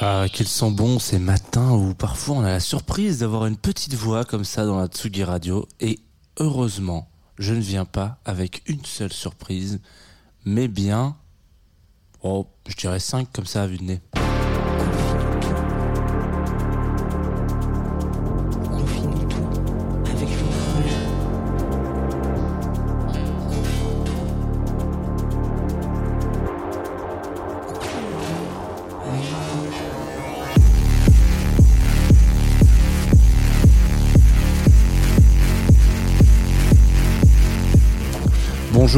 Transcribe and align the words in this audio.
Ah, 0.00 0.26
qu'ils 0.32 0.48
sont 0.48 0.70
bons 0.70 0.98
ces 0.98 1.18
matins 1.18 1.72
où 1.72 1.92
parfois 1.92 2.36
on 2.36 2.44
a 2.44 2.50
la 2.50 2.60
surprise 2.60 3.18
d'avoir 3.18 3.44
une 3.46 3.56
petite 3.56 3.94
voix 3.94 4.24
comme 4.24 4.44
ça 4.44 4.64
dans 4.64 4.78
la 4.78 4.86
Tsugi 4.86 5.24
Radio. 5.24 5.66
Et 5.80 5.98
heureusement, 6.38 7.10
je 7.38 7.52
ne 7.52 7.60
viens 7.60 7.84
pas 7.84 8.18
avec 8.24 8.62
une 8.66 8.84
seule 8.84 9.12
surprise, 9.12 9.80
mais 10.46 10.68
bien, 10.68 11.16
oh, 12.22 12.46
je 12.66 12.74
dirais 12.74 13.00
cinq 13.00 13.28
comme 13.32 13.46
ça 13.46 13.64
à 13.64 13.66
vue 13.66 13.78
de 13.78 13.84
nez. 13.84 14.00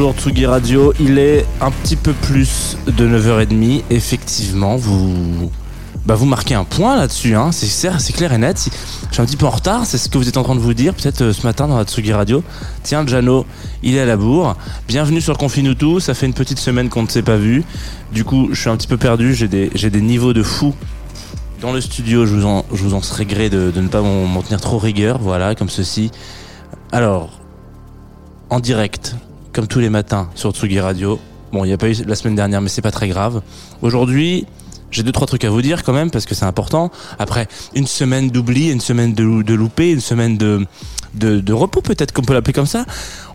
Bonjour 0.01 0.19
Tsugi 0.19 0.47
Radio, 0.47 0.93
il 0.99 1.19
est 1.19 1.45
un 1.61 1.69
petit 1.69 1.95
peu 1.95 2.13
plus 2.13 2.75
de 2.87 3.07
9h30. 3.07 3.83
Effectivement, 3.91 4.75
vous, 4.75 5.51
bah 6.07 6.15
vous 6.15 6.25
marquez 6.25 6.55
un 6.55 6.63
point 6.63 6.95
là-dessus, 6.95 7.35
hein. 7.35 7.51
c'est 7.51 7.67
clair, 7.67 8.01
c'est 8.01 8.11
clair 8.11 8.33
et 8.33 8.39
net. 8.39 8.67
Je 9.09 9.13
suis 9.13 9.21
un 9.21 9.25
petit 9.25 9.37
peu 9.37 9.45
en 9.45 9.51
retard, 9.51 9.85
c'est 9.85 9.99
ce 9.99 10.09
que 10.09 10.17
vous 10.17 10.27
êtes 10.27 10.37
en 10.37 10.43
train 10.43 10.55
de 10.55 10.59
vous 10.59 10.73
dire, 10.73 10.95
peut-être 10.95 11.21
euh, 11.21 11.33
ce 11.33 11.45
matin 11.45 11.67
dans 11.67 11.77
la 11.77 11.83
Tsugi 11.83 12.13
Radio. 12.13 12.43
Tiens, 12.81 13.05
Jano, 13.05 13.45
il 13.83 13.95
est 13.95 13.99
à 13.99 14.07
la 14.07 14.17
bourre. 14.17 14.55
Bienvenue 14.87 15.21
sur 15.21 15.37
Confinutu, 15.37 15.99
ça 15.99 16.15
fait 16.15 16.25
une 16.25 16.33
petite 16.33 16.57
semaine 16.57 16.89
qu'on 16.89 17.03
ne 17.03 17.07
s'est 17.07 17.21
pas 17.21 17.37
vu. 17.37 17.63
Du 18.11 18.23
coup, 18.23 18.49
je 18.53 18.59
suis 18.59 18.71
un 18.71 18.77
petit 18.77 18.87
peu 18.87 18.97
perdu, 18.97 19.35
j'ai 19.35 19.47
des, 19.47 20.01
niveaux 20.01 20.33
de 20.33 20.41
fou 20.41 20.73
dans 21.61 21.73
le 21.73 21.79
studio. 21.79 22.25
Je 22.25 22.33
vous 22.37 22.45
en, 22.47 22.65
je 22.73 22.81
vous 22.81 22.95
en 22.95 23.03
serais 23.03 23.25
gré 23.25 23.51
de, 23.51 23.71
ne 23.75 23.87
pas 23.87 24.01
m'en 24.01 24.41
tenir 24.41 24.61
trop 24.61 24.79
rigueur, 24.79 25.19
voilà, 25.19 25.53
comme 25.53 25.69
ceci. 25.69 26.09
Alors, 26.91 27.39
en 28.49 28.59
direct, 28.59 29.15
comme 29.53 29.67
tous 29.67 29.79
les 29.79 29.89
matins 29.89 30.29
sur 30.35 30.51
Tsugi 30.51 30.79
Radio. 30.79 31.19
Bon, 31.51 31.65
il 31.65 31.67
n'y 31.67 31.73
a 31.73 31.77
pas 31.77 31.89
eu 31.89 31.95
la 32.05 32.15
semaine 32.15 32.35
dernière, 32.35 32.61
mais 32.61 32.69
c'est 32.69 32.81
pas 32.81 32.91
très 32.91 33.09
grave. 33.09 33.41
Aujourd'hui, 33.81 34.45
j'ai 34.91 35.03
deux 35.03 35.11
trois 35.11 35.27
trucs 35.27 35.43
à 35.45 35.49
vous 35.49 35.61
dire 35.61 35.83
quand 35.83 35.93
même 35.93 36.11
parce 36.11 36.25
que 36.25 36.35
c'est 36.35 36.45
important. 36.45 36.91
Après 37.19 37.47
une 37.75 37.87
semaine 37.87 38.29
d'oubli, 38.29 38.69
une 38.69 38.81
semaine 38.81 39.13
de, 39.13 39.41
de 39.41 39.53
loupé, 39.53 39.91
une 39.91 40.01
semaine 40.01 40.37
de 40.37 41.53
repos 41.53 41.81
peut-être 41.81 42.13
qu'on 42.13 42.21
peut 42.21 42.33
l'appeler 42.33 42.53
comme 42.53 42.65
ça. 42.65 42.85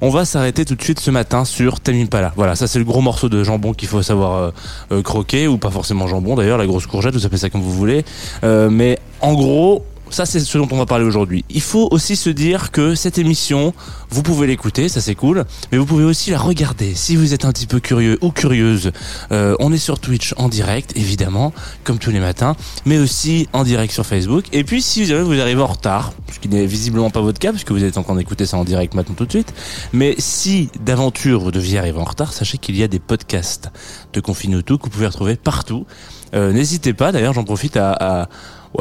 On 0.00 0.10
va 0.10 0.25
s'arrêter 0.25 0.65
tout 0.65 0.75
de 0.75 0.82
suite 0.82 1.00
ce 1.00 1.10
matin 1.10 1.44
sur 1.44 1.81
Tame 1.81 1.97
Impala. 1.97 2.32
Voilà, 2.37 2.55
ça 2.55 2.66
c'est 2.66 2.78
le 2.78 2.84
gros 2.84 3.00
morceau 3.00 3.28
de 3.28 3.43
jambon 3.43 3.72
qu'il 3.72 3.88
faut 3.88 4.03
savoir 4.03 4.37
euh, 4.37 4.50
euh, 4.93 5.03
croquer 5.03 5.49
ou 5.49 5.59
pas 5.59 5.71
forcément 5.71 6.06
jambon 6.06 6.34
d'ailleurs, 6.37 6.59
la 6.59 6.66
grosse 6.66 6.87
courgette, 6.87 7.15
vous 7.15 7.26
appelez 7.26 7.38
ça 7.38 7.50
comme 7.50 7.62
vous 7.62 7.72
voulez. 7.72 8.05
Euh, 8.44 8.71
mais 8.71 8.99
en 9.21 9.34
gros, 9.34 9.84
ça 10.11 10.27
c'est 10.27 10.41
ce 10.41 10.59
dont 10.59 10.69
on 10.71 10.77
va 10.77 10.87
parler 10.87 11.05
aujourd'hui. 11.05 11.44
Il 11.50 11.61
faut 11.61 11.89
aussi 11.91 12.17
se 12.17 12.31
dire 12.31 12.71
que 12.71 12.94
cette 12.94 13.19
émission, 13.19 13.75
vous 14.11 14.22
pouvez 14.22 14.47
l'écouter, 14.47 14.89
ça 14.89 15.00
c'est 15.00 15.15
cool, 15.15 15.44
mais 15.72 15.78
vous 15.78 15.87
pouvez 15.87 16.05
aussi 16.05 16.31
la 16.31 16.39
regarder 16.39 16.94
si 16.94 17.17
vous 17.17 17.34
êtes 17.34 17.44
un 17.44 17.53
petit 17.53 17.67
peu 17.67 17.81
curieux 17.81 18.19
ou 18.21 18.31
curieuse. 18.31 18.93
Euh, 19.33 19.55
on 19.59 19.72
est 19.72 19.78
sur 19.78 19.99
Twitch 19.99 20.34
en 20.37 20.49
direct, 20.49 20.93
évidemment, 20.97 21.53
comme 21.84 21.99
tous 21.99 22.11
les 22.11 22.21
matins, 22.21 22.56
mais 22.84 22.99
aussi 22.99 23.49
en 23.53 23.65
direct 23.65 23.93
sur 23.93 24.06
Facebook. 24.06 24.44
Et 24.53 24.65
puis 24.65 24.83
si 24.83 25.05
vous 25.05 25.41
arrivez 25.41 25.62
en 25.62 25.67
retard, 25.67 26.12
ce 26.33 26.38
qui 26.38 26.49
n'est 26.49 26.67
visiblement 26.67 27.11
pas 27.11 27.21
votre 27.21 27.38
cas, 27.38 27.53
puisque 27.53 27.73
vous 27.73 27.84
êtes 27.84 27.99
en 27.99 28.03
train 28.03 28.17
d'écouter 28.17 28.47
ça 28.47 28.56
en 28.56 28.65
direct 28.65 28.94
maintenant 28.94 29.15
tout 29.15 29.27
de 29.27 29.31
suite, 29.31 29.53
mais 29.93 30.15
si 30.19 30.71
d'aventure 30.84 31.41
vous 31.41 31.50
deviez 31.50 31.78
arriver 31.78 31.99
en 31.99 32.05
retard, 32.05 32.33
sachez 32.33 32.59
qu'il 32.59 32.77
y 32.77 32.83
a 32.83 32.88
des 32.88 32.99
podcasts 32.99 33.71
de 34.12 34.21
Confinutu 34.21 34.78
que 34.78 34.84
vous 34.84 34.91
pouvez 34.91 35.06
retrouver 35.06 35.37
partout. 35.37 35.87
Euh, 36.34 36.53
N'hésitez 36.53 36.93
pas, 36.93 37.12
d'ailleurs 37.12 37.34
j'en 37.34 37.44
profite 37.44 37.77
à, 37.77 37.93
à 37.93 38.28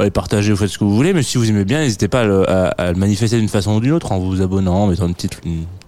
les 0.03 0.11
partager, 0.11 0.51
vous 0.51 0.57
faites 0.57 0.69
ce 0.69 0.77
que 0.77 0.83
vous 0.83 0.95
voulez, 0.95 1.13
mais 1.13 1.23
si 1.23 1.37
vous 1.37 1.49
aimez 1.49 1.65
bien, 1.65 1.79
n'hésitez 1.79 2.07
pas 2.07 2.21
à 2.21 2.91
le, 2.91 2.97
manifester 2.97 3.37
d'une 3.37 3.49
façon 3.49 3.75
ou 3.75 3.79
d'une 3.79 3.91
autre, 3.91 4.11
en 4.11 4.19
vous 4.19 4.41
abonnant, 4.41 4.83
en 4.83 4.87
mettant 4.87 5.07
une 5.07 5.15
petite, 5.15 5.39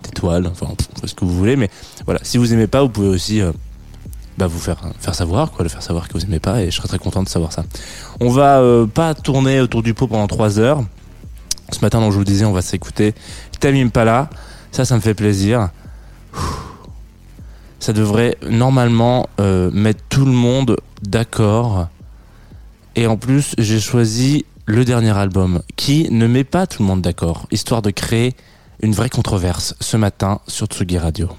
étoile, 0.07 0.47
enfin, 0.47 0.73
ce 1.03 1.13
que 1.13 1.25
vous 1.25 1.33
voulez, 1.33 1.55
mais 1.55 1.69
voilà, 2.05 2.19
si 2.23 2.37
vous 2.37 2.53
aimez 2.53 2.67
pas, 2.67 2.81
vous 2.81 2.89
pouvez 2.89 3.09
aussi 3.09 3.41
euh, 3.41 3.51
bah, 4.37 4.47
vous 4.47 4.59
faire, 4.59 4.81
faire 4.99 5.15
savoir, 5.15 5.51
quoi, 5.51 5.63
le 5.63 5.69
faire 5.69 5.81
savoir 5.83 6.07
que 6.07 6.13
vous 6.13 6.23
aimez 6.23 6.39
pas, 6.39 6.61
et 6.61 6.71
je 6.71 6.75
serais 6.75 6.87
très 6.87 6.99
content 6.99 7.23
de 7.23 7.29
savoir 7.29 7.51
ça. 7.51 7.63
On 8.19 8.29
va 8.29 8.59
euh, 8.59 8.85
pas 8.85 9.13
tourner 9.13 9.59
autour 9.59 9.83
du 9.83 9.93
pot 9.93 10.07
pendant 10.07 10.27
trois 10.27 10.59
heures. 10.59 10.83
Ce 11.71 11.79
matin, 11.81 11.99
donc, 11.99 12.13
je 12.13 12.17
vous 12.17 12.23
disais, 12.23 12.45
on 12.45 12.53
va 12.53 12.61
s'écouter 12.61 13.13
Tame 13.59 13.75
Impala, 13.75 14.29
ça, 14.71 14.85
ça 14.85 14.95
me 14.95 15.01
fait 15.01 15.13
plaisir. 15.13 15.69
Ça 17.79 17.93
devrait 17.93 18.37
normalement 18.49 19.27
euh, 19.39 19.69
mettre 19.71 20.01
tout 20.09 20.25
le 20.25 20.31
monde 20.31 20.77
d'accord. 21.01 21.87
Et 22.97 23.05
en 23.05 23.15
plus, 23.15 23.53
j'ai 23.59 23.79
choisi 23.79 24.43
le 24.65 24.83
dernier 24.83 25.15
album 25.15 25.61
qui 25.75 26.07
ne 26.09 26.25
met 26.25 26.43
pas 26.43 26.65
tout 26.65 26.81
le 26.81 26.87
monde 26.87 27.01
d'accord, 27.01 27.45
histoire 27.51 27.83
de 27.83 27.91
créer 27.91 28.33
une 28.81 28.91
vraie 28.91 29.09
controverse 29.09 29.75
ce 29.79 29.97
matin 29.97 30.39
sur 30.47 30.65
Tsugi 30.65 30.97
Radio. 30.97 31.29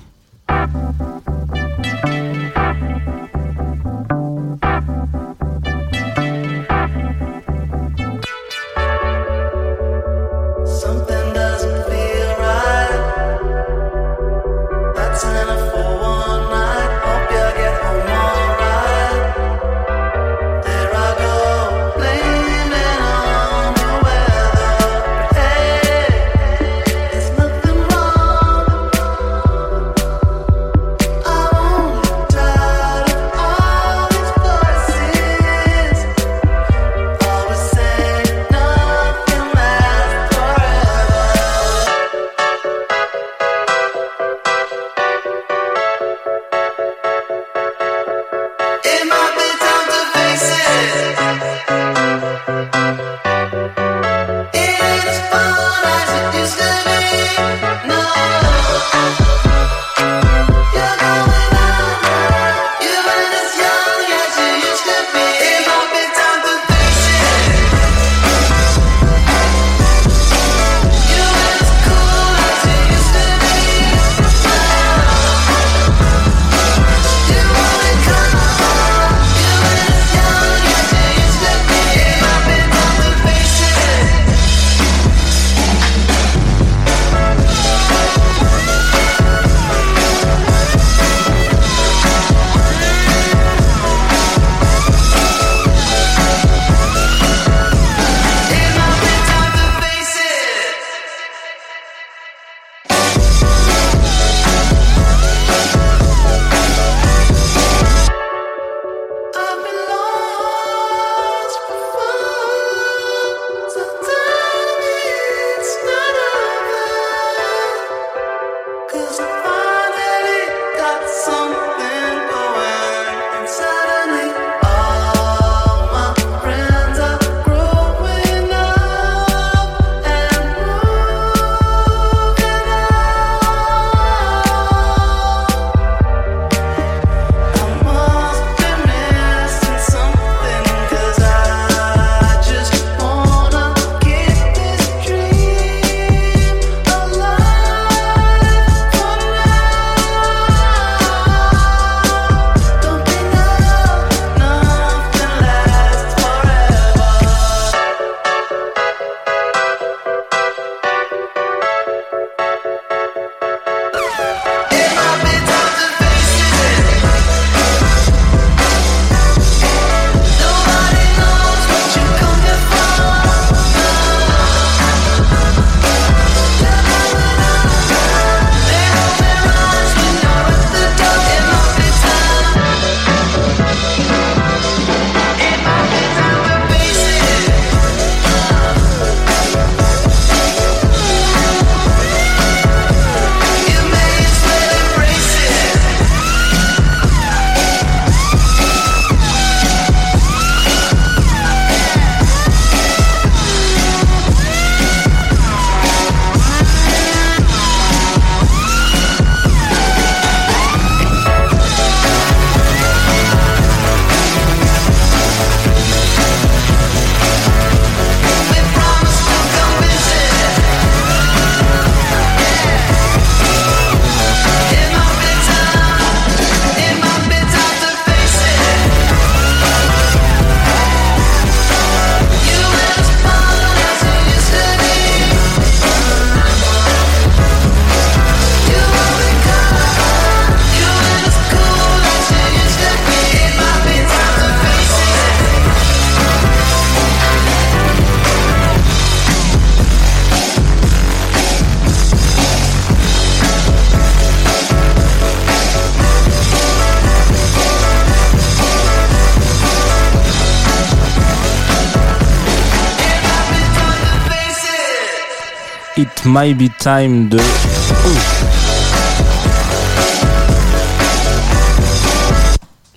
It 266.09 266.25
Might 266.25 266.55
Be 266.57 266.71
Time 266.79 267.29
de... 267.29 267.39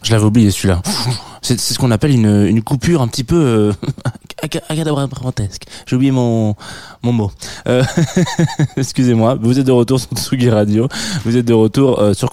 Je 0.01 0.11
l'avais 0.11 0.23
oublié 0.23 0.49
celui-là. 0.49 0.81
C'est 1.41 1.59
ce 1.59 1.77
qu'on 1.77 1.91
appelle 1.91 2.11
une, 2.11 2.45
une 2.45 2.61
coupure 2.61 3.01
un 3.01 3.07
petit 3.07 3.23
peu 3.25 3.35
euh, 3.35 3.73
J'ai 5.85 5.95
oublié 5.95 6.11
mon, 6.11 6.55
mon 7.03 7.13
mot. 7.13 7.31
Euh, 7.67 7.83
Excusez-moi, 8.77 9.37
vous 9.41 9.59
êtes 9.59 9.65
de 9.65 9.71
retour 9.71 9.99
sur 9.99 10.09
Tsugi 10.15 10.49
Radio. 10.49 10.87
Vous 11.25 11.37
êtes 11.37 11.45
de 11.45 11.53
retour 11.53 11.99
euh, 11.99 12.13
sur 12.13 12.29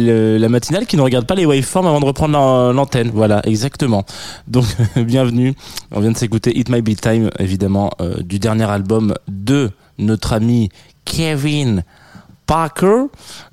le- 0.00 0.36
la 0.38 0.48
matinale 0.48 0.86
qui 0.86 0.96
ne 0.96 1.02
regarde 1.02 1.26
pas 1.26 1.34
les 1.34 1.46
waveforms 1.46 1.86
avant 1.86 2.00
de 2.00 2.04
reprendre 2.06 2.34
l'an- 2.34 2.72
l'antenne. 2.72 3.10
Voilà, 3.14 3.40
exactement. 3.46 4.04
Donc, 4.48 4.64
bienvenue. 4.96 5.54
On 5.92 6.00
vient 6.00 6.12
de 6.12 6.16
s'écouter 6.16 6.56
It 6.58 6.68
Might 6.68 6.84
Be 6.84 6.94
Time, 7.00 7.30
évidemment, 7.38 7.90
euh, 8.00 8.22
du 8.22 8.38
dernier 8.38 8.64
album 8.70 9.14
de 9.28 9.70
notre 9.98 10.32
ami 10.32 10.70
Kevin 11.04 11.84
Parker. 12.50 13.04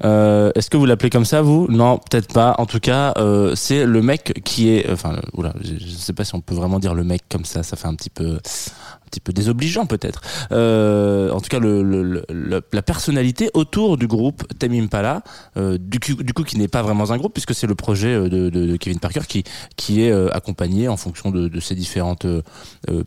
Euh, 0.03 0.51
Est-ce 0.55 0.71
que 0.71 0.77
vous 0.77 0.87
l'appelez 0.87 1.11
comme 1.11 1.23
ça, 1.23 1.43
vous? 1.43 1.67
Non, 1.69 1.99
peut-être 1.99 2.33
pas. 2.33 2.55
En 2.57 2.65
tout 2.65 2.79
cas, 2.79 3.13
euh, 3.17 3.53
c'est 3.53 3.85
le 3.85 4.01
mec 4.01 4.41
qui 4.43 4.69
est. 4.69 4.89
Enfin, 4.91 5.13
euh, 5.13 5.21
oula, 5.35 5.53
je, 5.61 5.73
je 5.79 5.87
sais 5.91 6.13
pas 6.13 6.25
si 6.25 6.33
on 6.33 6.41
peut 6.41 6.55
vraiment 6.55 6.79
dire 6.79 6.95
le 6.95 7.03
mec 7.03 7.21
comme 7.29 7.45
ça. 7.45 7.61
Ça 7.61 7.75
fait 7.77 7.87
un 7.87 7.93
petit 7.93 8.09
peu, 8.09 8.25
un 8.37 9.09
petit 9.11 9.19
peu 9.19 9.33
désobligeant 9.33 9.85
peut-être. 9.85 10.21
Euh, 10.51 11.29
en 11.29 11.39
tout 11.41 11.49
cas, 11.49 11.59
le, 11.59 11.83
le- 11.83 12.23
le- 12.27 12.61
la 12.73 12.81
personnalité 12.81 13.51
autour 13.53 13.97
du 13.97 14.07
groupe 14.07 14.43
Tame 14.57 14.73
Impala, 14.73 15.21
euh, 15.57 15.77
du, 15.79 15.99
du 15.99 16.33
coup, 16.33 16.43
qui 16.43 16.57
n'est 16.57 16.67
pas 16.67 16.81
vraiment 16.81 17.11
un 17.11 17.17
groupe 17.17 17.33
puisque 17.35 17.53
c'est 17.53 17.67
le 17.67 17.75
projet 17.75 18.15
euh, 18.15 18.29
de, 18.29 18.49
de- 18.49 18.65
de 18.65 18.75
Kevin 18.77 18.97
Parker 18.99 19.21
qui 19.27 19.43
qui 19.75 20.01
est 20.01 20.11
accompagné 20.33 20.87
en 20.87 20.97
fonction 20.97 21.29
de, 21.29 21.47
de 21.47 21.59
ses 21.59 21.75
différentes 21.75 22.25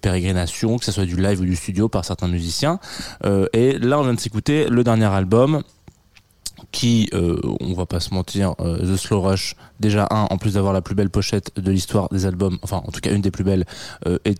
pérégrinations, 0.03 0.79
que 0.79 0.85
ce 0.85 0.93
soit 0.93 1.05
du 1.05 1.17
live 1.17 1.41
ou 1.41 1.45
du 1.45 1.57
studio 1.57 1.89
par 1.89 2.05
certains 2.05 2.29
musiciens. 2.29 2.79
Et 3.53 3.77
là, 3.79 3.99
on 3.99 4.03
vient 4.05 4.15
de 4.15 4.21
s'écouter 4.21 4.67
le 4.69 4.85
dernier 4.85 5.07
album 5.07 5.63
qui, 6.73 7.09
euh, 7.15 7.41
on 7.61 7.75
va 7.75 7.87
pas 7.87 8.01
se 8.01 8.13
mentir, 8.15 8.55
euh, 8.61 8.79
The 8.79 8.97
Slow 8.97 9.21
Rush, 9.21 9.57
déjà 9.81 10.07
un, 10.11 10.25
en 10.31 10.39
plus 10.39 10.55
d'avoir 10.55 10.73
la 10.73 10.83
plus 10.83 10.95
belle 10.95 11.11
pochette 11.11 11.53
de 11.59 11.71
l'histoire 11.71 12.09
des 12.11 12.27
albums, 12.27 12.59
enfin 12.63 12.83
en 12.87 12.91
tout 12.91 13.01
cas 13.01 13.13
une 13.13 13.23
des 13.23 13.31
plus 13.31 13.45
belles, 13.45 13.65
euh, 14.07 14.19
est 14.25 14.39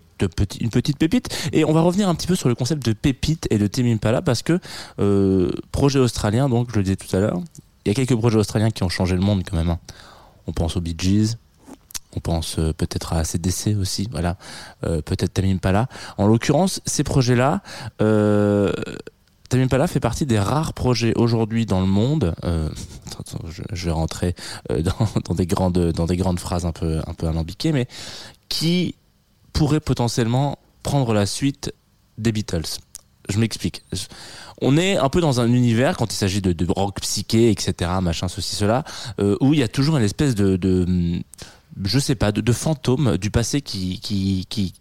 une 0.59 0.69
petite 0.69 0.97
pépite. 0.97 1.29
Et 1.51 1.65
on 1.65 1.73
va 1.73 1.81
revenir 1.81 2.07
un 2.07 2.15
petit 2.15 2.27
peu 2.27 2.35
sur 2.35 2.47
le 2.49 2.55
concept 2.55 2.85
de 2.85 2.93
pépite 2.93 3.47
et 3.49 3.57
de 3.57 3.67
Tame 3.67 3.87
Impala 3.87 4.21
parce 4.21 4.41
que 4.43 4.59
euh, 4.99 5.51
projet 5.71 5.99
australien, 5.99 6.47
donc 6.47 6.69
je 6.71 6.77
le 6.77 6.83
disais 6.83 6.95
tout 6.95 7.15
à 7.15 7.19
l'heure, 7.19 7.41
il 7.85 7.89
y 7.89 7.91
a 7.91 7.95
quelques 7.95 8.15
projets 8.15 8.37
australiens 8.37 8.69
qui 8.69 8.83
ont 8.83 8.89
changé 8.89 9.15
le 9.15 9.21
monde 9.21 9.43
quand 9.49 9.57
même. 9.57 9.69
hein. 9.69 9.79
On 10.47 10.53
pense 10.53 10.77
aux 10.77 10.81
Bee 10.81 10.95
Gees. 10.97 11.37
On 12.15 12.19
pense 12.19 12.59
euh, 12.59 12.73
peut-être 12.73 13.13
à 13.13 13.19
ACDC 13.19 13.77
aussi, 13.79 14.07
voilà, 14.11 14.35
peut-être 14.81 15.33
Tame 15.33 15.45
Impala. 15.45 15.87
En 16.17 16.27
l'occurrence, 16.27 16.81
ces 16.85 17.03
projets-là, 17.03 17.61
Tame 19.51 19.63
Impala 19.63 19.85
fait 19.87 19.99
partie 19.99 20.25
des 20.25 20.39
rares 20.39 20.71
projets 20.71 21.11
aujourd'hui 21.17 21.65
dans 21.65 21.81
le 21.81 21.85
monde. 21.85 22.33
Euh, 22.45 22.69
je, 23.73 23.85
vais 23.85 23.91
rentrer 23.91 24.33
euh, 24.71 24.81
dans, 25.25 25.35
des 25.35 25.45
grandes 25.45 26.39
phrases 26.39 26.65
un 26.65 26.71
peu 26.71 27.01
un 27.05 27.13
peu 27.13 27.27
alambiquées, 27.27 27.73
mais 27.73 27.85
qui 28.47 28.95
pourrait 29.51 29.81
potentiellement 29.81 30.57
prendre 30.83 31.13
la 31.13 31.25
suite 31.25 31.73
des 32.17 32.31
Beatles. 32.31 32.79
Je 33.27 33.39
m'explique. 33.39 33.83
On 34.61 34.77
est 34.77 34.95
un 34.95 35.09
peu 35.09 35.19
dans 35.19 35.41
un 35.41 35.51
univers 35.51 35.97
quand 35.97 36.13
il 36.13 36.15
s'agit 36.15 36.41
de, 36.41 36.71
rock 36.71 37.01
psyché, 37.01 37.51
etc., 37.51 37.91
machin, 38.01 38.29
ceci, 38.29 38.55
cela, 38.55 38.85
euh, 39.19 39.35
où 39.41 39.53
il 39.53 39.59
y 39.59 39.63
a 39.63 39.67
toujours 39.67 39.97
une 39.97 40.03
espèce 40.03 40.33
de, 40.33 40.55
de 40.55 40.85
hum, 40.87 41.21
je 41.83 41.99
sais 41.99 42.15
pas, 42.15 42.31
de, 42.31 42.39
de 42.39 42.53
fantôme 42.53 43.17
du 43.17 43.31
passé 43.31 43.61
qui 43.61 43.99
qui 43.99 44.45
qui 44.47 44.73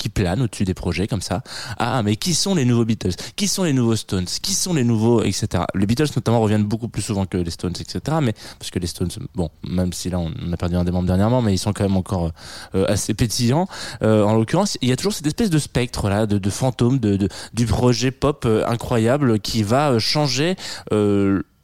qui 0.00 0.08
plane 0.08 0.40
au-dessus 0.40 0.64
des 0.64 0.72
projets 0.74 1.06
comme 1.06 1.20
ça. 1.20 1.42
Ah, 1.78 2.02
mais 2.02 2.16
qui 2.16 2.32
sont 2.34 2.54
les 2.54 2.64
nouveaux 2.64 2.86
Beatles? 2.86 3.14
Qui 3.36 3.46
sont 3.48 3.64
les 3.64 3.74
nouveaux 3.74 3.96
Stones? 3.96 4.24
Qui 4.24 4.54
sont 4.54 4.72
les 4.72 4.82
nouveaux, 4.82 5.22
etc. 5.22 5.64
Les 5.74 5.84
Beatles 5.84 6.08
notamment 6.16 6.40
reviennent 6.40 6.64
beaucoup 6.64 6.88
plus 6.88 7.02
souvent 7.02 7.26
que 7.26 7.36
les 7.36 7.50
Stones, 7.50 7.74
etc. 7.78 8.00
Mais 8.22 8.32
parce 8.58 8.70
que 8.70 8.78
les 8.78 8.86
Stones, 8.86 9.10
bon, 9.34 9.50
même 9.68 9.92
si 9.92 10.08
là 10.08 10.18
on 10.18 10.32
a 10.52 10.56
perdu 10.56 10.76
un 10.76 10.84
des 10.84 10.90
membres 10.90 11.06
dernièrement, 11.06 11.42
mais 11.42 11.52
ils 11.52 11.58
sont 11.58 11.74
quand 11.74 11.84
même 11.84 11.98
encore 11.98 12.30
euh, 12.74 12.86
assez 12.88 13.12
pétillants. 13.12 13.68
Euh, 14.02 14.24
en 14.24 14.34
l'occurrence, 14.34 14.78
il 14.80 14.88
y 14.88 14.92
a 14.92 14.96
toujours 14.96 15.12
cette 15.12 15.26
espèce 15.26 15.50
de 15.50 15.58
spectre 15.58 16.08
là, 16.08 16.26
de, 16.26 16.38
de 16.38 16.50
fantôme, 16.50 16.98
de, 16.98 17.16
de- 17.16 17.28
du 17.52 17.66
projet 17.66 18.10
pop 18.10 18.44
euh, 18.46 18.64
incroyable 18.66 19.38
qui 19.38 19.62
va 19.62 19.90
euh, 19.90 19.98
changer. 19.98 20.56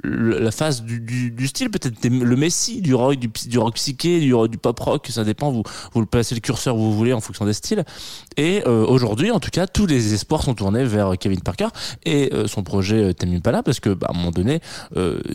La 0.07 0.51
phase 0.51 0.83
du, 0.83 1.47
style 1.47 1.71
peut-être 1.71 2.05
le 2.09 2.37
messie 2.37 2.81
du 2.81 2.95
rock 2.95 3.17
du, 3.17 3.59
rock 3.59 3.75
psyché 3.75 4.21
du, 4.21 4.59
pop 4.59 4.79
rock 4.79 5.09
ça 5.11 5.25
dépend 5.25 5.51
vous 5.51 5.63
vous 5.93 6.01
le 6.01 6.07
placez 6.07 6.35
le 6.35 6.41
curseur 6.41 6.77
où 6.77 6.81
vous 6.81 6.95
voulez 6.95 7.13
en 7.13 7.21
fonction 7.21 7.45
des 7.45 7.53
styles. 7.53 7.85
Et 8.37 8.63
euh, 8.67 8.85
aujourd'hui, 8.87 9.31
en 9.31 9.41
tout 9.41 9.51
cas, 9.51 9.67
tous 9.67 9.87
les 9.87 10.15
espoirs 10.15 10.43
sont 10.43 10.55
tournés 10.55 10.85
vers 10.85 11.17
Kevin 11.19 11.41
Parker 11.41 11.69
et 12.05 12.33
euh, 12.33 12.47
son 12.47 12.63
projet 12.63 13.03
euh, 13.03 13.13
Tame 13.13 13.35
Impala 13.35 13.63
parce 13.63 13.81
que, 13.81 13.91
bah, 13.91 14.09
à 14.09 14.15
un 14.15 14.17
moment 14.17 14.31
donné, 14.31 14.61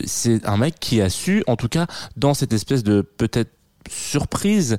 c'est 0.04 0.46
un 0.46 0.56
mec 0.56 0.76
qui 0.80 1.00
a 1.00 1.10
su, 1.10 1.44
en 1.46 1.56
tout 1.56 1.68
cas, 1.68 1.86
dans 2.16 2.34
cette 2.34 2.52
espèce 2.52 2.82
de 2.82 3.02
peut-être 3.02 3.50
surprise, 3.90 4.78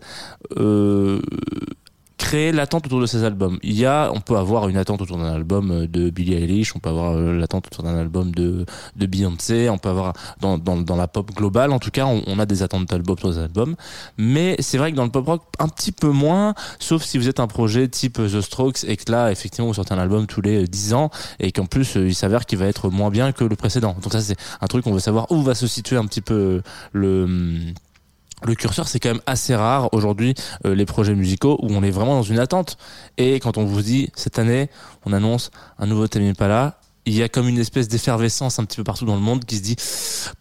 créer 2.23 2.53
l'attente 2.53 2.85
autour 2.85 3.01
de 3.01 3.05
ses 3.05 3.25
albums. 3.25 3.59
Il 3.63 3.77
y 3.77 3.85
a, 3.85 4.09
on 4.13 4.21
peut 4.21 4.37
avoir 4.37 4.69
une 4.69 4.77
attente 4.77 5.01
autour 5.01 5.17
d'un 5.17 5.33
album 5.33 5.71
euh, 5.71 5.87
de 5.87 6.09
Billie 6.09 6.35
Eilish, 6.35 6.73
on 6.73 6.79
peut 6.79 6.89
avoir 6.89 7.11
euh, 7.11 7.37
l'attente 7.37 7.67
autour 7.67 7.83
d'un 7.83 7.97
album 7.97 8.31
de, 8.31 8.65
de 8.95 9.05
Beyoncé, 9.05 9.69
on 9.69 9.77
peut 9.77 9.89
avoir 9.89 10.13
dans, 10.39 10.57
dans, 10.57 10.95
la 10.95 11.07
pop 11.09 11.29
globale, 11.35 11.73
en 11.73 11.79
tout 11.79 11.91
cas, 11.91 12.05
on, 12.05 12.39
a 12.39 12.45
des 12.45 12.63
attentes 12.63 12.87
d'albums 12.87 13.13
autour 13.13 13.31
des 13.31 13.39
albums. 13.39 13.75
Mais 14.17 14.55
c'est 14.59 14.77
vrai 14.77 14.91
que 14.91 14.95
dans 14.95 15.03
le 15.03 15.11
pop 15.11 15.25
rock, 15.25 15.41
un 15.59 15.67
petit 15.67 15.91
peu 15.91 16.11
moins, 16.11 16.53
sauf 16.79 17.03
si 17.03 17.17
vous 17.17 17.27
êtes 17.27 17.41
un 17.41 17.47
projet 17.47 17.89
type 17.89 18.15
The 18.15 18.39
Strokes 18.39 18.85
et 18.87 18.95
que 18.95 19.11
là, 19.11 19.29
effectivement, 19.29 19.67
vous 19.67 19.73
sortez 19.73 19.93
un 19.93 19.99
album 19.99 20.25
tous 20.25 20.41
les 20.41 20.65
10 20.65 20.93
ans 20.93 21.09
et 21.39 21.51
qu'en 21.51 21.65
plus, 21.65 21.97
euh, 21.97 22.07
il 22.07 22.15
s'avère 22.15 22.45
qu'il 22.45 22.57
va 22.57 22.67
être 22.67 22.89
moins 22.89 23.09
bien 23.09 23.33
que 23.33 23.43
le 23.43 23.55
précédent. 23.57 23.97
Donc 24.01 24.13
ça, 24.13 24.21
c'est 24.21 24.37
un 24.61 24.67
truc, 24.67 24.87
on 24.87 24.93
veut 24.93 24.99
savoir 24.99 25.29
où 25.29 25.41
va 25.41 25.55
se 25.55 25.67
situer 25.67 25.97
un 25.97 26.05
petit 26.05 26.21
peu 26.21 26.33
euh, 26.33 26.61
le... 26.93 27.73
le 28.45 28.55
curseur, 28.55 28.87
c'est 28.87 28.99
quand 28.99 29.09
même 29.09 29.21
assez 29.25 29.55
rare 29.55 29.93
aujourd'hui 29.93 30.33
euh, 30.65 30.75
les 30.75 30.85
projets 30.85 31.15
musicaux 31.15 31.57
où 31.61 31.67
on 31.71 31.83
est 31.83 31.91
vraiment 31.91 32.15
dans 32.15 32.23
une 32.23 32.39
attente. 32.39 32.77
Et 33.17 33.39
quand 33.39 33.57
on 33.57 33.65
vous 33.65 33.81
dit 33.81 34.09
cette 34.15 34.39
année, 34.39 34.69
on 35.05 35.13
annonce 35.13 35.51
un 35.79 35.87
nouveau 35.87 36.07
Tame 36.07 36.23
Impala, 36.23 36.79
il 37.05 37.15
y 37.15 37.23
a 37.23 37.29
comme 37.29 37.47
une 37.47 37.59
espèce 37.59 37.87
d'effervescence 37.87 38.59
un 38.59 38.65
petit 38.65 38.77
peu 38.77 38.83
partout 38.83 39.05
dans 39.05 39.15
le 39.15 39.21
monde 39.21 39.45
qui 39.45 39.57
se 39.57 39.61
dit 39.61 39.75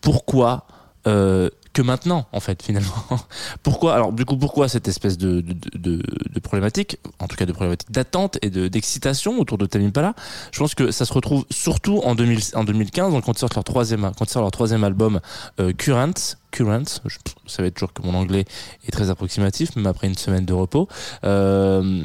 pourquoi 0.00 0.66
euh, 1.06 1.50
que 1.73 1.82
maintenant 1.82 2.26
en 2.32 2.40
fait 2.40 2.62
finalement. 2.62 2.94
Pourquoi 3.62 3.94
alors 3.94 4.12
du 4.12 4.25
coup 4.25 4.37
pourquoi 4.37 4.68
cette 4.68 4.88
espèce 4.88 5.16
de, 5.16 5.40
de, 5.40 6.02
problématique 6.42 6.99
en 7.18 7.26
tout 7.26 7.37
cas 7.37 7.47
de 7.47 7.52
problématique 7.52 7.90
d'attente 7.90 8.38
et 8.42 8.50
de 8.50 8.68
d'excitation 8.68 9.38
autour 9.38 9.56
de 9.59 9.66
Tame 9.66 9.87
Impala? 9.87 10.14
Je 10.52 10.59
pense 10.59 10.75
que 10.75 10.90
ça 10.90 11.06
se 11.06 11.12
retrouve 11.12 11.47
surtout 11.50 12.00
en 12.04 12.14
2000 12.14 12.40
en 12.54 12.64
2015 12.64 13.12
donc 13.12 13.25
quand 13.25 13.32
ils 13.32 13.38
sortent 13.38 13.54
leur 13.54 13.64
troisième 13.64 14.12
quand 14.18 14.30
ils 14.30 14.38
leur 14.38 14.50
troisième 14.50 14.85
album 14.85 15.21
euh, 15.61 15.73
Currents 15.73 16.37
Currents 16.50 17.00
je, 17.06 17.16
savez 17.47 17.71
toujours 17.71 17.94
que 17.94 18.02
mon 18.02 18.14
anglais 18.14 18.44
est 18.87 18.90
très 18.90 19.09
approximatif 19.09 19.75
même 19.76 19.87
après 19.87 20.09
une 20.09 20.16
semaine 20.16 20.44
de 20.44 20.52
repos 20.52 20.88
euh, 21.25 22.04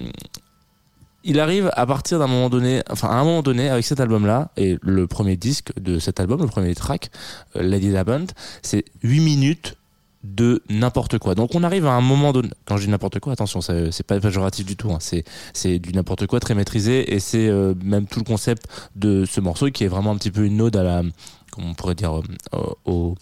il 1.27 1.41
arrive 1.41 1.69
à 1.73 1.85
partir 1.85 2.19
d'un 2.19 2.27
moment 2.27 2.49
donné, 2.49 2.81
enfin 2.89 3.09
à 3.09 3.15
un 3.15 3.23
moment 3.25 3.41
donné 3.41 3.69
avec 3.69 3.85
cet 3.85 3.99
album-là 3.99 4.49
et 4.55 4.77
le 4.81 5.07
premier 5.07 5.35
disque 5.35 5.77
de 5.77 5.99
cet 5.99 6.21
album, 6.21 6.41
le 6.41 6.47
premier 6.47 6.73
track, 6.73 7.11
euh, 7.55 7.61
Lady 7.61 7.91
Laband, 7.91 8.27
c'est 8.63 8.85
8 9.03 9.19
minutes 9.19 9.75
de 10.23 10.63
n'importe 10.69 11.19
quoi. 11.19 11.35
Donc 11.35 11.53
on 11.53 11.63
arrive 11.63 11.85
à 11.85 11.91
un 11.91 12.01
moment 12.01 12.31
donné, 12.31 12.49
quand 12.65 12.77
je 12.77 12.85
dis 12.85 12.89
n'importe 12.89 13.19
quoi, 13.19 13.33
attention, 13.33 13.59
c'est 13.61 14.03
pas 14.07 14.19
péjoratif 14.19 14.65
du 14.65 14.77
tout, 14.77 14.89
hein, 14.91 14.99
c'est 15.01 15.79
du 15.79 15.91
n'importe 15.91 16.27
quoi 16.27 16.39
très 16.39 16.55
maîtrisé 16.55 17.13
et 17.13 17.19
c'est 17.19 17.47
euh, 17.47 17.73
même 17.83 18.07
tout 18.07 18.19
le 18.19 18.25
concept 18.25 18.65
de 18.95 19.25
ce 19.25 19.41
morceau 19.41 19.69
qui 19.69 19.83
est 19.83 19.89
vraiment 19.89 20.11
un 20.11 20.17
petit 20.17 20.31
peu 20.31 20.45
une 20.45 20.61
ode 20.61 20.77
à 20.77 20.83
la, 20.83 21.03
comment 21.51 21.69
on 21.69 21.73
pourrait 21.73 21.95
dire, 21.95 22.15
euh, 22.15 22.57
au 22.85 23.15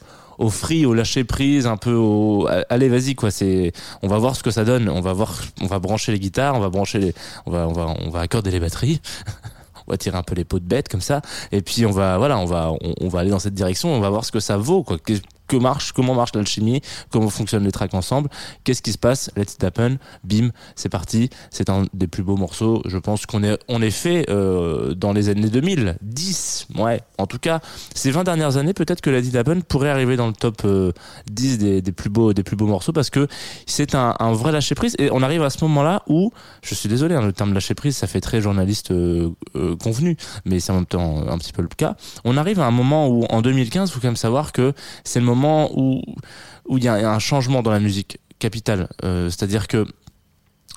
free, 0.49 0.85
au 0.85 0.93
lâcher 0.93 1.23
prise, 1.23 1.67
un 1.67 1.77
peu 1.77 1.93
au 1.93 2.47
allez 2.69 2.89
vas-y 2.89 3.15
quoi. 3.15 3.31
C'est 3.31 3.71
on 4.01 4.07
va 4.07 4.17
voir 4.17 4.35
ce 4.35 4.43
que 4.43 4.51
ça 4.51 4.63
donne. 4.63 4.89
On 4.89 5.01
va 5.01 5.13
voir, 5.13 5.41
on 5.61 5.67
va 5.67 5.79
brancher 5.79 6.11
les 6.11 6.19
guitares, 6.19 6.55
on 6.55 6.59
va 6.59 6.69
brancher 6.69 6.99
les, 6.99 7.13
on 7.45 7.51
va 7.51 7.67
on 7.67 7.73
va 7.73 7.93
on 8.05 8.09
va 8.09 8.21
accorder 8.21 8.51
les 8.51 8.59
batteries. 8.59 9.01
on 9.87 9.91
va 9.91 9.97
tirer 9.97 10.17
un 10.17 10.23
peu 10.23 10.35
les 10.35 10.45
pots 10.45 10.59
de 10.59 10.65
bête 10.65 10.89
comme 10.89 11.01
ça 11.01 11.21
et 11.51 11.61
puis 11.61 11.85
on 11.85 11.91
va 11.91 12.17
voilà 12.17 12.39
on 12.39 12.45
va 12.45 12.71
on 13.01 13.07
va 13.07 13.19
aller 13.19 13.29
dans 13.29 13.37
cette 13.37 13.53
direction 13.53 13.89
on 13.89 13.99
va 13.99 14.09
voir 14.09 14.25
ce 14.25 14.31
que 14.31 14.39
ça 14.39 14.57
vaut 14.57 14.81
quoi 14.81 14.97
que, 15.47 15.55
marche 15.57 15.91
comment 15.91 16.15
marche 16.15 16.31
l'alchimie 16.35 16.81
comment 17.11 17.29
fonctionnent 17.29 17.63
les 17.63 17.71
tracks 17.71 17.93
ensemble 17.93 18.29
qu'est-ce 18.63 18.81
qui 18.81 18.91
se 18.91 18.97
passe 18.97 19.31
let's 19.35 19.53
it 19.53 19.63
happen 19.63 19.97
bim 20.23 20.49
c'est 20.75 20.89
parti 20.89 21.29
c'est 21.49 21.69
un 21.69 21.85
des 21.93 22.07
plus 22.07 22.23
beaux 22.23 22.37
morceaux 22.37 22.81
je 22.85 22.97
pense 22.97 23.25
qu'on 23.25 23.43
est 23.43 23.57
on 23.67 23.81
est 23.81 23.91
fait 23.91 24.25
euh, 24.29 24.93
dans 24.93 25.13
les 25.13 25.29
années 25.29 25.49
2000 25.49 25.97
10 26.01 26.67
ouais 26.77 27.01
en 27.17 27.27
tout 27.27 27.39
cas 27.39 27.59
ces 27.93 28.11
20 28.11 28.23
dernières 28.23 28.57
années 28.57 28.73
peut-être 28.73 29.01
que 29.01 29.09
Let 29.09 29.21
It 29.21 29.35
Happen 29.35 29.61
pourrait 29.61 29.89
arriver 29.89 30.17
dans 30.17 30.27
le 30.27 30.33
top 30.33 30.61
euh, 30.65 30.91
10 31.29 31.57
des, 31.57 31.81
des 31.81 31.91
plus 31.91 32.09
beaux 32.09 32.33
des 32.33 32.43
plus 32.43 32.55
beaux 32.55 32.67
morceaux 32.67 32.93
parce 32.93 33.09
que 33.09 33.27
c'est 33.65 33.95
un, 33.95 34.13
vrai 34.33 34.51
lâcher 34.51 34.75
prise 34.75 34.95
et 34.99 35.09
on 35.11 35.21
arrive 35.21 35.43
à 35.43 35.49
ce 35.49 35.63
moment 35.63 35.83
là 35.83 36.03
où 36.07 36.31
je 36.61 36.75
suis 36.75 36.89
désolé 36.89 37.15
hein, 37.15 37.21
le 37.21 37.33
terme 37.33 37.53
lâcher 37.53 37.75
prise 37.75 37.95
ça 37.97 38.07
fait 38.07 38.21
très 38.21 38.41
journaliste 38.41 38.91
euh, 38.91 39.29
euh, 39.55 39.75
convenu 39.75 40.17
mais 40.45 40.59
c'est 40.59 40.71
en 40.71 40.75
même 40.75 40.85
temps 40.85 41.27
un 41.27 41.37
petit 41.37 41.53
peu 41.53 41.61
le 41.61 41.67
cas 41.67 41.95
on 42.23 42.37
arrive 42.37 42.59
à 42.59 42.65
un 42.65 42.71
moment 42.71 43.07
où 43.07 43.25
en 43.25 43.41
2015 43.41 43.91
faut 43.91 43.99
quand 43.99 44.07
même 44.07 44.15
savoir 44.15 44.51
que 44.51 44.73
c'est 45.03 45.19
le 45.19 45.25
moment 45.25 45.34
où 45.43 46.01
il 46.77 46.83
y 46.83 46.87
a 46.87 47.11
un 47.11 47.19
changement 47.19 47.61
dans 47.61 47.71
la 47.71 47.79
musique 47.79 48.19
capital 48.39 48.89
euh, 49.03 49.29
c'est-à-dire 49.29 49.67
que 49.67 49.85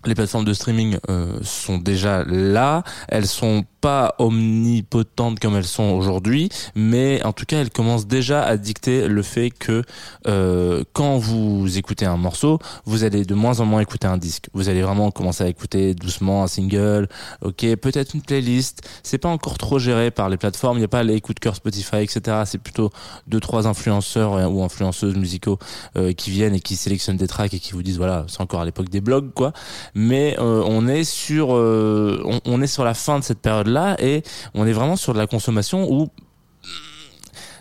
les 0.04 0.14
plateformes 0.14 0.44
de 0.44 0.52
streaming 0.52 0.98
euh, 1.10 1.38
sont 1.42 1.78
déjà 1.78 2.24
là, 2.24 2.84
elles 3.08 3.26
sont 3.26 3.64
pas 3.80 4.14
omnipotentes 4.18 5.40
comme 5.40 5.56
elles 5.56 5.64
sont 5.64 5.90
aujourd'hui, 5.90 6.48
mais 6.74 7.22
en 7.24 7.32
tout 7.32 7.44
cas 7.44 7.60
elles 7.60 7.70
commencent 7.70 8.06
déjà 8.06 8.42
à 8.42 8.56
dicter 8.56 9.08
le 9.08 9.22
fait 9.22 9.50
que 9.50 9.82
euh, 10.26 10.84
quand 10.92 11.18
vous 11.18 11.78
écoutez 11.78 12.06
un 12.06 12.16
morceau, 12.16 12.58
vous 12.84 13.04
allez 13.04 13.24
de 13.24 13.34
moins 13.34 13.60
en 13.60 13.64
moins 13.64 13.80
écouter 13.80 14.06
un 14.06 14.18
disque. 14.18 14.48
Vous 14.54 14.68
allez 14.68 14.82
vraiment 14.82 15.10
commencer 15.10 15.44
à 15.44 15.48
écouter 15.48 15.94
doucement 15.94 16.42
un 16.44 16.46
single, 16.46 17.08
ok, 17.42 17.76
peut-être 17.76 18.14
une 18.14 18.22
playlist. 18.22 18.88
C'est 19.02 19.18
pas 19.18 19.28
encore 19.28 19.58
trop 19.58 19.78
géré 19.78 20.10
par 20.10 20.28
les 20.28 20.36
plateformes, 20.36 20.78
il 20.78 20.80
n'y 20.80 20.84
a 20.84 20.88
pas 20.88 21.02
les 21.02 21.20
coups 21.20 21.36
de 21.36 21.40
cœur 21.40 21.56
Spotify, 21.56 21.98
etc. 21.98 22.42
C'est 22.44 22.58
plutôt 22.58 22.90
deux 23.26 23.40
trois 23.40 23.66
influenceurs 23.66 24.34
euh, 24.34 24.46
ou 24.46 24.62
influenceuses 24.62 25.16
musicaux 25.16 25.58
euh, 25.96 26.12
qui 26.12 26.30
viennent 26.30 26.54
et 26.54 26.60
qui 26.60 26.76
sélectionnent 26.76 27.16
des 27.16 27.28
tracks 27.28 27.54
et 27.54 27.58
qui 27.58 27.72
vous 27.72 27.82
disent 27.82 27.98
voilà, 27.98 28.24
c'est 28.28 28.40
encore 28.40 28.60
à 28.60 28.64
l'époque 28.64 28.88
des 28.88 29.00
blogs 29.00 29.32
quoi. 29.34 29.52
Mais 29.94 30.36
euh, 30.38 30.62
on 30.66 30.88
est 30.88 31.04
sur 31.04 31.54
euh, 31.54 32.22
on, 32.24 32.40
on 32.44 32.62
est 32.62 32.66
sur 32.66 32.84
la 32.84 32.94
fin 32.94 33.18
de 33.18 33.24
cette 33.24 33.40
période 33.40 33.67
là 33.68 33.96
et 34.00 34.22
on 34.54 34.66
est 34.66 34.72
vraiment 34.72 34.96
sur 34.96 35.12
de 35.12 35.18
la 35.18 35.26
consommation 35.26 35.90
où 35.90 36.08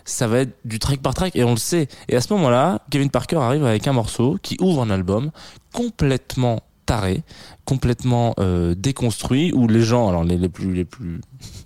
ça 0.04 0.26
va 0.26 0.40
être 0.40 0.56
du 0.64 0.78
track 0.78 1.00
par 1.00 1.14
track 1.14 1.36
et 1.36 1.44
on 1.44 1.52
le 1.52 1.58
sait. 1.58 1.88
Et 2.08 2.16
à 2.16 2.20
ce 2.20 2.32
moment-là, 2.32 2.80
Kevin 2.90 3.10
Parker 3.10 3.36
arrive 3.36 3.64
avec 3.64 3.86
un 3.86 3.92
morceau 3.92 4.38
qui 4.42 4.56
ouvre 4.60 4.82
un 4.82 4.90
album 4.90 5.30
complètement 5.72 6.60
taré, 6.86 7.22
complètement 7.66 8.34
euh, 8.38 8.74
déconstruit 8.74 9.52
où 9.52 9.68
les 9.68 9.82
gens, 9.82 10.08
alors 10.08 10.24
les, 10.24 10.38
les 10.38 10.48
plus 10.48 10.72
les 10.72 10.86
plus 10.86 11.20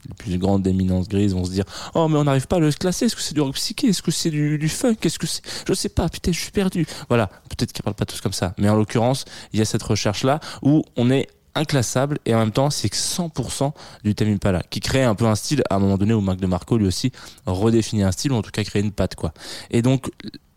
les 0.08 0.14
plus 0.18 0.38
grandes 0.38 0.66
éminences 0.66 1.08
grises 1.08 1.32
vont 1.32 1.44
se 1.44 1.52
dire 1.52 1.64
oh 1.94 2.08
mais 2.08 2.18
on 2.18 2.24
n'arrive 2.24 2.48
pas 2.48 2.56
à 2.56 2.58
le 2.58 2.72
classer. 2.72 3.06
Est-ce 3.06 3.14
que 3.14 3.22
c'est 3.22 3.34
du 3.34 3.40
rock 3.40 3.54
psyché? 3.54 3.86
Est-ce 3.86 4.02
que 4.02 4.10
c'est 4.10 4.30
du, 4.30 4.68
funk? 4.68 4.96
Est-ce 5.02 5.20
que 5.20 5.28
c'est 5.28 5.42
je 5.68 5.72
sais 5.74 5.88
pas. 5.88 6.08
Putain 6.08 6.32
je 6.32 6.40
suis 6.40 6.50
perdu 6.50 6.86
voilà. 7.08 7.28
Peut-être 7.48 7.72
qu'ils 7.72 7.84
parlent 7.84 7.94
pas 7.94 8.04
tous 8.04 8.20
comme 8.20 8.32
ça. 8.32 8.52
Mais 8.58 8.68
en 8.68 8.74
l'occurrence 8.74 9.24
il 9.52 9.60
y 9.60 9.62
a 9.62 9.64
cette 9.64 9.84
recherche 9.84 10.24
là 10.24 10.40
où 10.62 10.82
on 10.96 11.08
est 11.10 11.28
inclassable 11.54 12.18
et 12.24 12.34
en 12.34 12.38
même 12.38 12.52
temps 12.52 12.70
c'est 12.70 12.88
que 12.88 12.96
100% 12.96 13.72
du 14.04 14.14
Tame 14.14 14.28
Impala 14.28 14.62
qui 14.70 14.80
crée 14.80 15.04
un 15.04 15.14
peu 15.14 15.26
un 15.26 15.34
style 15.34 15.62
à 15.70 15.76
un 15.76 15.78
moment 15.78 15.98
donné 15.98 16.14
où 16.14 16.20
Marc 16.20 16.38
de 16.38 16.46
Marco 16.46 16.78
lui 16.78 16.86
aussi 16.86 17.12
redéfinit 17.46 18.02
un 18.02 18.12
style 18.12 18.32
ou 18.32 18.36
en 18.36 18.42
tout 18.42 18.50
cas 18.50 18.64
crée 18.64 18.80
une 18.80 18.92
patte 18.92 19.14
quoi. 19.14 19.32
Et 19.70 19.82
donc 19.82 20.10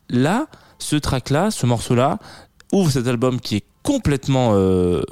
là 0.10 0.48
ce 0.80 0.96
track 0.96 1.30
là 1.30 1.52
ce 1.52 1.66
morceau 1.66 1.96
là 1.96 2.20
ouvre 2.72 2.92
cet 2.92 3.08
album 3.08 3.40
qui 3.40 3.58
est 3.58 3.66
complètement 3.84 4.52
euh, 4.54 5.04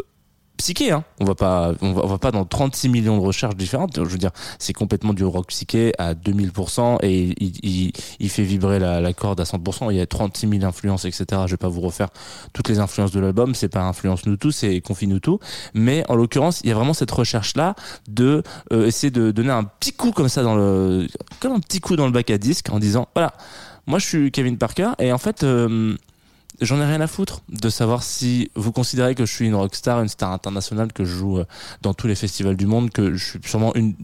psyché 0.64 0.92
hein. 0.92 1.04
on 1.20 1.26
va 1.26 1.36
pas 1.36 1.74
on 1.82 1.92
va, 1.92 2.18
pas 2.18 2.32
dans 2.32 2.46
36 2.46 2.88
millions 2.88 3.18
de 3.18 3.22
recherches 3.22 3.58
différentes. 3.58 3.98
Je 3.98 4.10
veux 4.10 4.18
dire 4.18 4.32
c'est 4.60 4.72
complètement 4.72 5.14
du 5.14 5.26
rock 5.26 5.48
psyché 5.48 5.92
à 5.98 6.14
2000% 6.14 7.00
et 7.04 7.36
il, 8.20 8.30
fait 8.30 8.44
vibrer 8.44 8.80
la, 8.80 9.14
corde 9.14 9.42
à 9.42 9.44
100% 9.44 9.92
il 9.92 9.98
y 9.98 10.00
a 10.00 10.06
36 10.06 10.48
000 10.48 10.64
influences 10.64 11.04
etc 11.04 11.26
je 11.48 11.52
vais 11.52 11.58
pas 11.58 11.68
vous 11.68 11.82
refaire 11.82 12.08
toutes 12.54 12.70
les 12.70 12.80
influences 12.80 13.12
de 13.12 13.20
l'album. 13.20 13.54
C'est 13.56 13.68
pas 13.68 13.82
influence 13.82 14.26
nous 14.26 14.38
tous 14.38 14.52
c'est 14.52 14.80
confie 14.80 15.08
nous 15.08 15.20
tous 15.20 15.40
mais 15.74 16.06
en 16.08 16.16
l'occurrence 16.16 16.62
il 16.64 16.70
y 16.70 16.72
a 16.72 16.76
vraiment 16.76 16.94
cette 16.94 17.12
recherche 17.12 17.58
là 17.58 17.76
de 18.08 18.42
euh, 18.72 18.86
essayer 18.86 19.12
de 19.12 19.32
donner 19.32 19.52
un 19.52 19.66
petit 19.66 19.92
coup 19.92 20.12
comme 20.12 20.30
ça 20.30 20.44
dans 20.44 20.56
le 20.56 21.08
comme 21.42 21.52
un 21.52 21.60
petit 21.60 21.82
coup 21.82 21.98
dans 21.98 22.06
le 22.06 22.14
bac 22.14 22.30
à 22.30 22.38
disque 22.38 22.70
en 22.70 22.80
disant 22.80 23.10
voilà 23.16 23.34
moi 23.86 24.00
je 24.00 24.06
suis 24.06 24.32
Kevin 24.32 24.58
Parker 24.58 24.92
et 25.00 25.12
en 25.12 25.18
fait 25.18 25.44
euh, 25.44 25.98
J'en 26.62 26.80
ai 26.80 26.86
rien 26.86 27.02
à 27.02 27.08
foutre 27.08 27.42
de 27.50 27.70
savoir 27.70 28.04
si 28.04 28.52
vous 28.56 28.72
considérez 28.72 29.16
que 29.16 29.26
je 29.26 29.34
suis 29.34 29.48
une 29.48 29.56
rockstar, 29.56 30.02
une 30.02 30.08
star 30.08 30.32
internationale, 30.32 30.94
que 30.94 31.04
je 31.04 31.16
joue 31.16 31.40
euh, 31.40 31.46
dans 31.82 31.94
tous 31.94 32.08
les 32.08 32.16
festivals 32.16 32.56
du 32.56 32.68
monde, 32.68 32.92
que 32.92 33.16
je 33.16 33.24
suis 33.24 33.40
sûrement 33.44 33.74
une, 33.76 33.96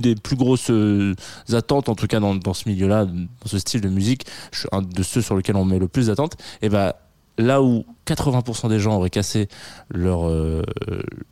des 0.00 0.14
plus 0.14 0.36
grosses 0.36 0.70
euh, 0.70 1.14
attentes, 1.52 1.88
en 1.88 1.94
tout 1.94 2.06
cas 2.06 2.20
dans, 2.20 2.54
ce 2.54 2.68
milieu-là, 2.68 3.06
dans 3.06 3.46
ce 3.46 3.58
style 3.58 3.80
de 3.80 3.88
musique. 3.88 4.26
Je 4.52 4.60
suis 4.60 4.68
un 4.72 4.82
de 4.82 5.02
ceux 5.02 5.22
sur 5.22 5.36
lesquels 5.36 5.56
on 5.56 5.64
met 5.64 5.78
le 5.78 5.88
plus 5.88 6.08
d'attentes. 6.08 6.36
Et 6.60 6.68
ben 6.68 6.92
là 7.38 7.62
où 7.62 7.84
80% 8.06 8.68
des 8.68 8.78
gens 8.78 8.96
auraient 8.96 9.10
cassé 9.10 9.48
leur 9.90 10.28
euh, 10.28 10.62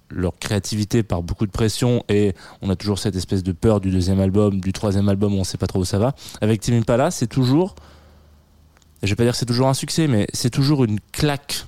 leur 0.09 0.39
créativité 0.39 1.03
par 1.03 1.23
beaucoup 1.23 1.47
de 1.47 1.51
pression 1.51 2.05
et 2.09 2.35
on 2.63 2.71
a 2.71 2.77
toujours 2.77 2.99
cette 2.99 3.17
espèce 3.17 3.43
de 3.43 3.53
peur 3.53 3.81
du 3.81 3.91
deuxième 3.91 4.21
album, 4.21 4.61
du 4.61 4.73
troisième 4.73 5.09
album 5.09 5.35
où 5.35 5.39
on 5.39 5.45
sait 5.45 5.59
pas 5.59 5.67
trop 5.67 5.81
où 5.81 5.85
ça 5.85 5.99
va. 5.99 6.15
Avec 6.41 6.61
Tim 6.61 6.75
Impala, 6.75 7.11
c'est 7.11 7.27
toujours 7.27 7.75
je 9.03 9.09
vais 9.09 9.17
pas 9.17 9.25
dire 9.25 9.33
que 9.33 9.39
c'est 9.39 9.47
toujours 9.47 9.69
un 9.69 9.75
succès, 9.75 10.07
mais 10.07 10.27
c'est 10.33 10.51
toujours 10.51 10.85
une 10.85 11.01
claque 11.13 11.67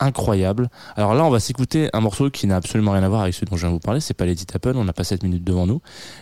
incroyable. 0.00 0.68
Alors 0.96 1.14
là, 1.14 1.24
on 1.24 1.30
va 1.30 1.40
s'écouter 1.40 1.88
un 1.92 2.00
morceau 2.00 2.30
qui 2.30 2.46
n'a 2.46 2.56
absolument 2.56 2.92
rien 2.92 3.02
à 3.02 3.08
voir 3.08 3.22
avec 3.22 3.34
celui 3.34 3.46
dont 3.46 3.56
je 3.56 3.62
viens 3.62 3.70
de 3.70 3.74
vous 3.74 3.80
parler. 3.80 4.00
C'est 4.00 4.14
pas 4.14 4.26
Lady 4.26 4.46
Tappen, 4.46 4.74
on 4.76 4.84
n'a 4.84 4.92
pas 4.92 5.04
7 5.04 5.22
minutes 5.22 5.44
devant 5.44 5.66
nous, 5.66 5.80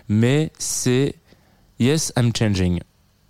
mais 0.08 0.52
c'est 0.58 1.14
Yes, 1.78 2.12
I'm 2.16 2.32
Changing. 2.36 2.80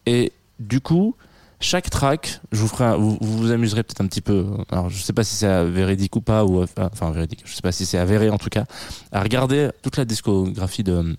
Et 0.06 0.32
du 0.58 0.80
coup, 0.80 1.16
chaque 1.60 1.90
track, 1.90 2.40
je 2.50 2.60
vous 2.60 2.68
ferai, 2.68 2.96
vous, 2.98 3.16
vous 3.20 3.50
amuserez 3.50 3.82
peut-être 3.82 4.00
un 4.00 4.06
petit 4.06 4.20
peu. 4.20 4.46
Alors, 4.70 4.90
je 4.90 5.00
sais 5.00 5.12
pas 5.12 5.24
si 5.24 5.36
c'est 5.36 5.64
véridique 5.64 6.14
ou 6.16 6.20
pas, 6.20 6.44
ou 6.44 6.64
enfin 6.76 7.10
véridique. 7.12 7.42
Je 7.44 7.54
sais 7.54 7.62
pas 7.62 7.72
si 7.72 7.86
c'est 7.86 7.98
avéré 7.98 8.30
en 8.30 8.38
tout 8.38 8.50
cas, 8.50 8.64
à 9.12 9.22
regarder 9.22 9.70
toute 9.82 9.96
la 9.96 10.04
discographie 10.04 10.82
de 10.82 11.16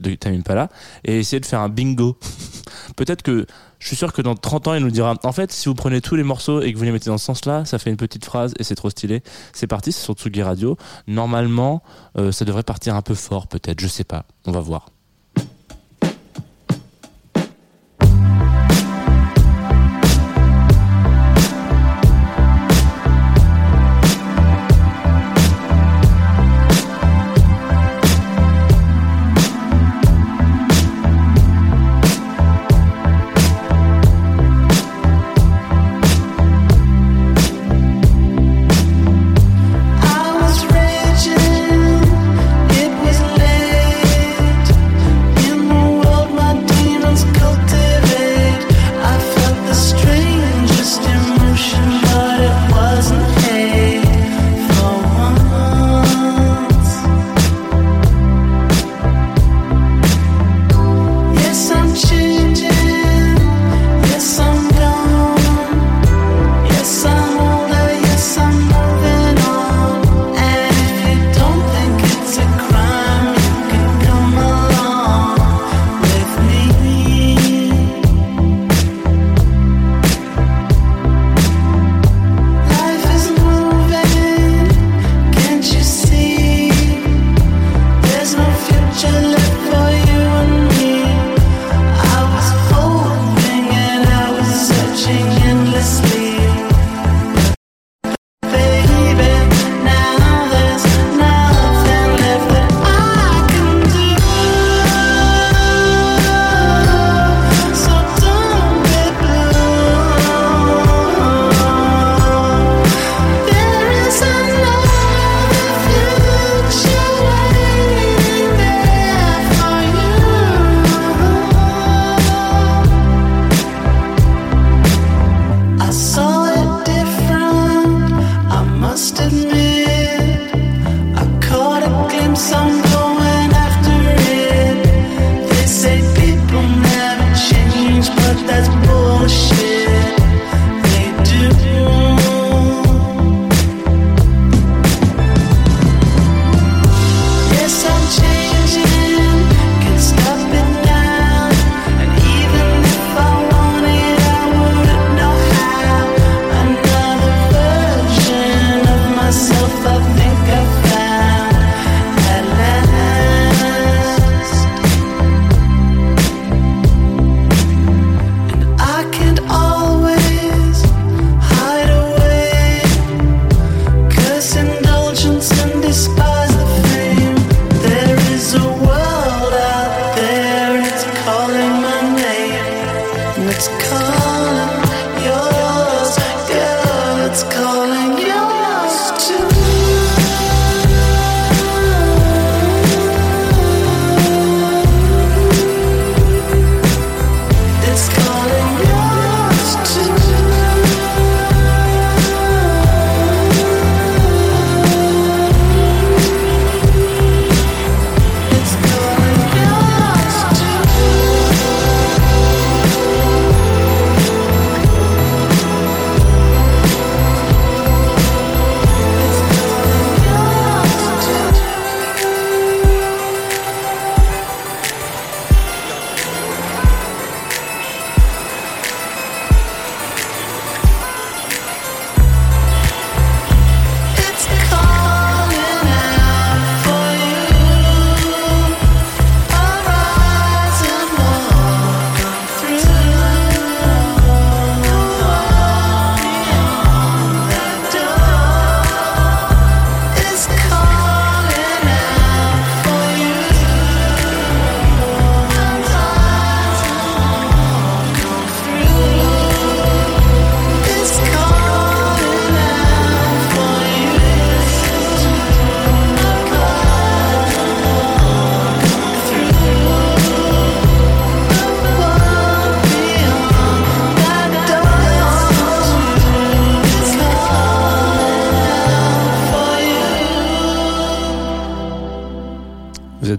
de 0.00 0.14
Tame 0.14 0.34
Impala 0.34 0.68
et 1.04 1.18
essayer 1.18 1.40
de 1.40 1.46
faire 1.46 1.60
un 1.60 1.68
bingo. 1.68 2.18
Peut-être 2.96 3.22
que 3.22 3.46
je 3.78 3.86
suis 3.86 3.96
sûr 3.96 4.12
que 4.12 4.22
dans 4.22 4.34
30 4.34 4.68
ans, 4.68 4.74
il 4.74 4.82
nous 4.82 4.90
dira 4.90 5.14
en 5.22 5.32
fait, 5.32 5.50
si 5.52 5.68
vous 5.68 5.74
prenez 5.74 6.00
tous 6.00 6.14
les 6.14 6.22
morceaux 6.22 6.60
et 6.60 6.72
que 6.72 6.78
vous 6.78 6.84
les 6.84 6.92
mettez 6.92 7.10
dans 7.10 7.18
ce 7.18 7.24
sens-là, 7.24 7.64
ça 7.64 7.78
fait 7.78 7.90
une 7.90 7.96
petite 7.96 8.24
phrase 8.24 8.52
et 8.58 8.64
c'est 8.64 8.74
trop 8.74 8.90
stylé. 8.90 9.22
C'est 9.52 9.66
parti, 9.66 9.92
c'est 9.92 10.02
sur 10.02 10.14
Tsugi 10.14 10.42
Radio. 10.42 10.76
Normalement, 11.06 11.82
euh, 12.18 12.30
ça 12.30 12.44
devrait 12.44 12.62
partir 12.62 12.94
un 12.94 13.02
peu 13.02 13.14
fort, 13.14 13.48
peut-être. 13.48 13.80
Je 13.80 13.88
sais 13.88 14.04
pas. 14.04 14.26
On 14.46 14.52
va 14.52 14.60
voir. 14.60 14.86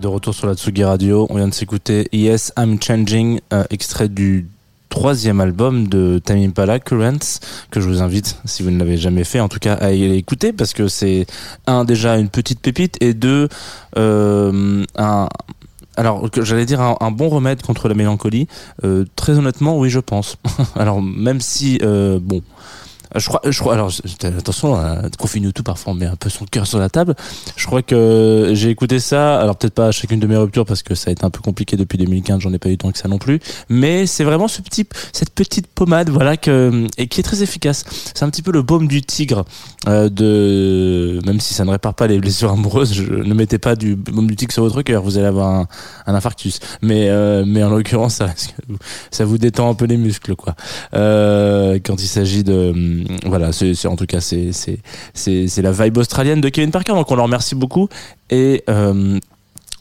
De 0.02 0.08
retour 0.08 0.34
sur 0.34 0.48
la 0.48 0.56
Tsugi 0.56 0.84
Radio. 0.84 1.28
On 1.30 1.36
vient 1.36 1.48
de 1.48 1.54
s'écouter 1.54 2.08
Yes, 2.12 2.52
I'm 2.58 2.82
Changing, 2.82 3.40
euh, 3.54 3.64
extrait 3.70 4.10
du 4.10 4.48
troisième 4.90 5.40
album 5.40 5.88
de 5.88 6.20
Tame 6.24 6.40
Impala, 6.40 6.80
Currents, 6.80 7.40
que 7.70 7.80
je 7.80 7.88
vous 7.88 8.02
invite, 8.02 8.36
si 8.46 8.64
vous 8.64 8.72
ne 8.72 8.80
l'avez 8.80 8.98
jamais 8.98 9.24
fait, 9.24 9.40
en 9.40 9.48
tout 9.48 9.60
cas, 9.60 9.76
à 9.76 9.92
y 9.92 10.04
écouter, 10.18 10.54
parce 10.54 10.74
que 10.74 10.88
c'est, 10.88 11.28
un, 11.68 11.86
déjà 11.86 12.18
une 12.18 12.30
petite 12.30 12.62
pépite, 12.62 12.98
et 13.00 13.14
deux, 13.14 13.48
euh, 13.98 14.84
un, 14.98 15.30
alors, 15.96 16.28
j'allais 16.42 16.66
dire 16.66 16.82
un, 16.82 17.12
bon 17.12 17.30
remède 17.30 17.62
contre 17.62 17.88
la 17.88 17.94
mélancolie. 17.94 18.48
Euh, 18.84 19.06
très 19.16 19.38
honnêtement, 19.38 19.78
oui, 19.78 19.92
je 19.92 20.00
pense. 20.00 20.38
alors, 20.76 21.02
même 21.02 21.42
si, 21.42 21.80
bon, 21.80 22.42
je 23.16 23.28
crois, 23.28 23.42
je 23.46 23.60
crois. 23.60 23.74
Alors, 23.74 23.92
attention, 24.24 24.76
hein, 24.76 25.02
confine 25.18 25.52
tout 25.52 25.64
parfois 25.64 25.94
on 25.94 25.96
met 25.96 26.06
un 26.06 26.16
peu 26.16 26.30
son 26.30 26.46
cœur 26.46 26.68
sur 26.68 26.80
la 26.80 26.90
table. 26.90 27.16
Je 27.56 27.66
crois 27.66 27.82
que 27.82 28.52
j'ai 28.54 28.70
écouté 28.70 29.00
ça. 29.00 29.40
Alors 29.40 29.56
peut-être 29.56 29.74
pas 29.74 29.88
à 29.88 29.92
chacune 29.92 30.20
de 30.20 30.28
mes 30.28 30.38
ruptures 30.38 30.66
parce 30.66 30.84
que 30.84 30.96
ça 30.96 31.10
a 31.10 31.14
été 31.14 31.24
un 31.26 31.30
peu 31.30 31.42
compliqué 31.42 31.78
depuis 31.78 31.98
2015. 31.98 32.40
J'en 32.42 32.54
ai 32.54 32.60
pas 32.60 32.70
eu 32.70 32.78
tant 32.78 32.92
que 32.92 32.98
ça 32.98 33.08
non 33.08 33.18
plus. 33.18 33.40
Mais 33.70 34.06
c'est 34.08 34.24
vraiment 34.24 34.48
ce 34.48 34.62
petit, 34.62 34.88
cette 35.14 35.32
petite 35.32 35.68
pommade, 35.68 36.10
voilà 36.10 36.38
que 36.38 36.88
et 36.98 37.08
qui 37.08 37.20
est 37.20 37.24
très 37.24 37.44
efficace. 37.44 37.84
C'est 38.14 38.24
un 38.24 38.30
petit 38.30 38.42
peu 38.42 38.52
le 38.52 38.62
baume 38.62 38.88
du 38.88 39.02
tigre. 39.02 39.46
euh, 39.88 40.10
de 40.10 41.20
même 41.26 41.40
si 41.40 41.54
ça 41.54 41.66
ne 41.66 41.72
répare 41.72 41.94
pas 41.94 42.08
les 42.08 42.20
blessures 42.20 42.52
amoureuses, 42.52 43.00
ne 43.02 43.34
mettez 43.34 43.58
pas 43.58 43.76
du 43.76 43.96
baume 43.96 44.28
du 44.28 44.36
tigre 44.36 44.54
sur 44.54 44.64
votre 44.64 44.82
cœur. 44.82 45.02
Vous 45.04 45.18
allez 45.18 45.28
avoir 45.28 45.48
un, 45.50 45.68
un 46.08 46.16
infarctus. 46.16 46.60
Mais 46.82 47.10
euh, 47.10 47.44
mais 47.46 47.64
en 47.64 47.70
l'occurrence, 47.70 48.16
ça, 48.16 48.30
ça 49.12 49.26
vous 49.26 49.38
détend 49.38 49.70
un 49.70 49.74
peu 49.74 49.86
les 49.86 49.98
muscles, 49.98 50.36
quoi. 50.36 50.56
Euh, 50.94 51.80
quand 51.84 52.02
il 52.02 52.08
s'agit 52.08 52.44
de 52.44 53.01
voilà 53.26 53.52
c'est 53.52 53.86
en 53.86 53.96
tout 53.96 54.06
cas 54.06 54.20
c'est 54.22 55.62
la 55.62 55.72
vibe 55.72 55.98
australienne 55.98 56.42
de 56.42 56.50
Kevin 56.50 56.72
Parker 56.72 56.94
donc 56.94 57.12
on 57.12 57.16
leur 57.16 57.26
remercie 57.26 57.56
beaucoup. 57.56 57.88
Et 58.30 58.64
euh, 58.70 59.20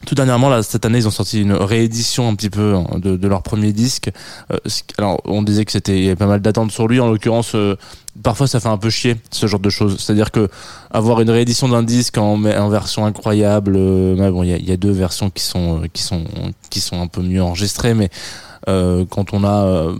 tout 0.05 0.15
dernièrement, 0.15 0.49
là, 0.49 0.63
cette 0.63 0.85
année, 0.85 0.97
ils 0.97 1.07
ont 1.07 1.11
sorti 1.11 1.41
une 1.41 1.53
réédition 1.53 2.27
un 2.27 2.35
petit 2.35 2.49
peu 2.49 2.75
hein, 2.75 2.85
de, 2.97 3.27
leur 3.27 3.43
premier 3.43 3.71
disque. 3.71 4.09
Euh, 4.51 4.57
alors, 4.97 5.21
on 5.25 5.43
disait 5.43 5.65
que 5.65 5.71
c'était 5.71 6.15
pas 6.15 6.25
mal 6.25 6.41
d'attentes 6.41 6.71
sur 6.71 6.87
lui. 6.87 6.99
En 6.99 7.09
l'occurrence, 7.09 7.53
euh, 7.55 7.75
parfois, 8.23 8.47
ça 8.47 8.59
fait 8.59 8.67
un 8.67 8.77
peu 8.77 8.89
chier 8.89 9.15
ce 9.29 9.45
genre 9.47 9.59
de 9.59 9.69
choses. 9.69 9.97
C'est-à-dire 9.99 10.31
que 10.31 10.49
avoir 10.89 11.21
une 11.21 11.29
réédition 11.29 11.69
d'un 11.69 11.83
disque 11.83 12.17
en, 12.17 12.37
version 12.69 13.05
incroyable, 13.05 13.75
euh, 13.77 14.31
bon, 14.31 14.43
il 14.43 14.67
y 14.67 14.71
a, 14.71 14.77
deux 14.77 14.91
versions 14.91 15.29
qui 15.29 15.43
sont 15.43 15.83
qui 15.93 16.01
sont 16.01 16.23
qui 16.69 16.79
sont 16.79 16.99
un 16.99 17.07
peu 17.07 17.21
mieux 17.21 17.43
enregistrées, 17.43 17.93
mais 17.93 18.09
quand 18.65 19.33
on 19.33 19.43
a 19.43 19.65
euh, 19.65 19.95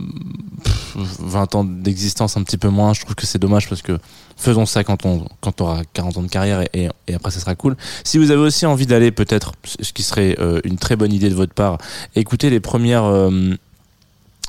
pff, 0.62 0.96
20 0.96 1.54
ans 1.54 1.64
d'existence, 1.64 2.36
un 2.36 2.42
petit 2.42 2.58
peu 2.58 2.68
moins, 2.68 2.92
je 2.92 3.00
trouve 3.00 3.14
que 3.14 3.26
c'est 3.26 3.38
dommage 3.38 3.68
parce 3.68 3.82
que 3.82 3.98
faisons 4.42 4.66
ça 4.66 4.84
quand 4.84 5.06
on 5.06 5.26
aura 5.60 5.82
40 5.92 6.16
ans 6.18 6.22
de 6.22 6.28
carrière 6.28 6.62
et, 6.74 6.88
après 7.14 7.30
ça 7.30 7.40
sera 7.40 7.54
cool. 7.54 7.76
Si 8.04 8.18
vous 8.18 8.30
avez 8.30 8.40
aussi 8.40 8.66
envie 8.66 8.86
d'aller 8.86 9.10
peut-être, 9.10 9.52
ce 9.64 9.92
qui 9.92 10.02
serait 10.02 10.36
euh, 10.38 10.60
une 10.64 10.76
très 10.76 10.96
bonne 10.96 11.12
idée 11.12 11.30
de 11.30 11.34
votre 11.34 11.54
part, 11.54 11.78
écouter 12.16 12.50
les 12.50 12.60
premières 12.60 13.04
euh, 13.04 13.54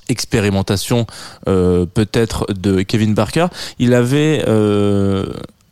expérimentations 0.09 1.05
euh, 1.47 1.85
peut-être 1.85 2.47
de 2.53 2.81
Kevin 2.81 3.13
Barker. 3.13 3.47
Il 3.79 3.93
avait 3.93 4.43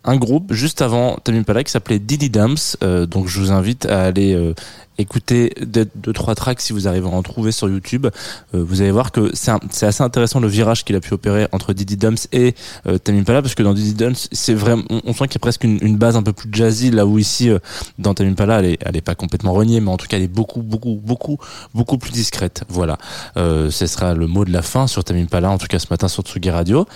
un 0.04 0.16
groupe 0.18 0.54
juste 0.54 0.82
avant 0.82 1.18
Tame 1.24 1.36
Impala 1.36 1.64
qui 1.64 1.72
s'appelait 1.72 2.00
Diddy 2.00 2.30
Dumps. 2.30 2.78
Euh, 2.84 3.06
donc 3.06 3.28
je 3.28 3.40
vous 3.40 3.52
invite 3.52 3.86
à 3.86 4.02
aller 4.02 4.34
euh, 4.34 4.54
écouter 4.98 5.54
deux, 5.62 5.86
trois 6.14 6.34
tracks 6.34 6.60
si 6.60 6.74
vous 6.74 6.88
arrivez 6.88 7.08
à 7.08 7.12
en 7.12 7.22
trouver 7.22 7.52
sur 7.52 7.70
YouTube. 7.70 8.08
Euh, 8.56 8.64
vous 8.64 8.82
allez 8.82 8.92
voir 8.92 9.12
que 9.12 9.32
c'est 9.34 9.86
assez 9.86 10.02
intéressant 10.02 10.40
le 10.40 10.48
virage 10.48 10.84
qu'il 10.86 10.96
a 10.96 11.00
pu 11.00 11.14
opérer 11.14 11.48
entre 11.52 11.74
Diddy 11.74 11.98
Dumps 11.98 12.28
et 12.32 12.56
Tame 13.04 13.20
Impala 13.20 13.42
parce 13.42 13.54
que 13.54 13.64
dans 13.64 13.74
Diddy 13.74 13.94
Dumps 13.94 14.28
c'est 14.32 14.54
vraiment 14.54 14.84
on, 14.90 15.14
sent 15.14 15.28
qu'il 15.28 15.36
y 15.36 15.38
a 15.38 15.40
presque 15.40 15.64
une, 15.64 15.98
base 15.98 16.16
un 16.16 16.24
peu 16.24 16.34
plus 16.34 16.50
jazzy 16.52 16.90
là 16.90 17.06
où 17.06 17.20
ici 17.20 17.52
dans 18.00 18.14
Tame 18.14 18.30
Impala 18.30 18.62
elle 18.62 18.96
est, 18.96 19.02
pas 19.02 19.16
complètement 19.16 19.54
reniée 19.54 19.82
mais 19.82 19.92
en 19.92 19.98
tout 19.98 20.08
cas 20.08 20.18
elle 20.18 20.24
est 20.24 20.28
beaucoup 20.28 20.62
beaucoup 20.62 21.00
beaucoup 21.04 21.38
beaucoup 21.76 21.98
plus 21.98 22.12
discrète. 22.12 22.64
Voilà. 22.70 22.98
Ce 23.36 23.86
sera 23.88 24.14
le 24.14 24.28
mot 24.28 24.46
de 24.46 24.52
la 24.52 24.62
fin 24.62 24.88
sur 24.88 25.04
Tame 25.04 25.18
Impala 25.18 25.52
en 25.52 25.58
tout 25.58 25.68
cas 25.68 25.80
ce 25.80 25.88
matin 25.90 26.08
sur 26.08 26.24
Tsugi 26.24 26.50
Radio. 26.50 26.88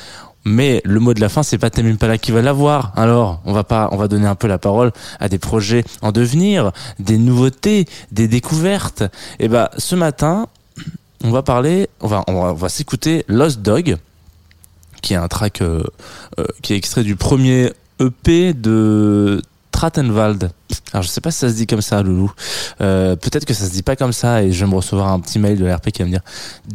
Mais 0.46 0.82
le 0.86 1.00
mot 1.00 1.16
de 1.16 1.20
la 1.20 1.30
fin, 1.30 1.42
c'est 1.42 1.58
pas 1.58 1.72
Tame 1.72 1.88
Impala 1.88 2.20
qui 2.20 2.32
va 2.32 2.42
l'avoir. 2.44 2.94
Alors, 2.96 3.42
on 3.46 3.54
va 3.54 3.64
pas, 3.64 3.90
on 3.92 3.98
va 3.98 4.08
donner 4.08 4.28
un 4.28 4.36
peu 4.36 4.48
la 4.48 4.60
parole 4.60 4.92
à 5.20 5.28
des 5.28 5.40
projets 5.40 5.84
en 6.04 6.12
devenir, 6.12 6.72
des 7.00 7.18
nouveautés, 7.18 7.86
des 8.12 8.28
découvertes. 8.28 9.04
Et 9.40 9.48
ben, 9.48 9.70
ce 9.78 9.96
matin, 9.96 10.48
on 11.24 11.32
va 11.32 11.42
parler, 11.42 11.90
on 12.00 12.08
va, 12.08 12.24
on 12.28 12.42
va, 12.42 12.54
va 12.54 12.70
s'écouter 12.70 13.26
Lost 13.28 13.62
Dog, 13.62 13.98
qui 15.02 15.14
est 15.14 15.18
un 15.18 15.28
track 15.28 15.62
euh, 15.62 15.84
euh, 16.40 16.46
qui 16.62 16.74
est 16.74 16.78
extrait 16.78 17.04
du 17.04 17.16
premier 17.16 17.72
EP 18.00 18.54
de 18.54 19.42
Trattenwald. 19.90 20.50
Alors 20.94 21.04
je 21.04 21.08
sais 21.10 21.22
pas 21.22 21.30
si 21.30 21.38
ça 21.40 21.50
se 21.50 21.54
dit 21.54 21.68
comme 21.68 21.82
ça, 21.82 22.02
Loulou. 22.02 22.32
Euh, 22.82 23.16
Peut-être 23.16 23.46
que 23.46 23.54
ça 23.54 23.66
se 23.66 23.72
dit 23.72 23.84
pas 23.84 23.96
comme 23.96 24.14
ça 24.14 24.42
et 24.44 24.52
je 24.52 24.66
vais 24.66 24.70
me 24.72 24.76
recevoir 24.76 25.10
un 25.10 25.20
petit 25.20 25.38
mail 25.38 25.60
de 25.60 25.66
l'RP 25.66 25.92
qui 25.92 26.02
va 26.02 26.06
me 26.06 26.12
dire. 26.12 26.22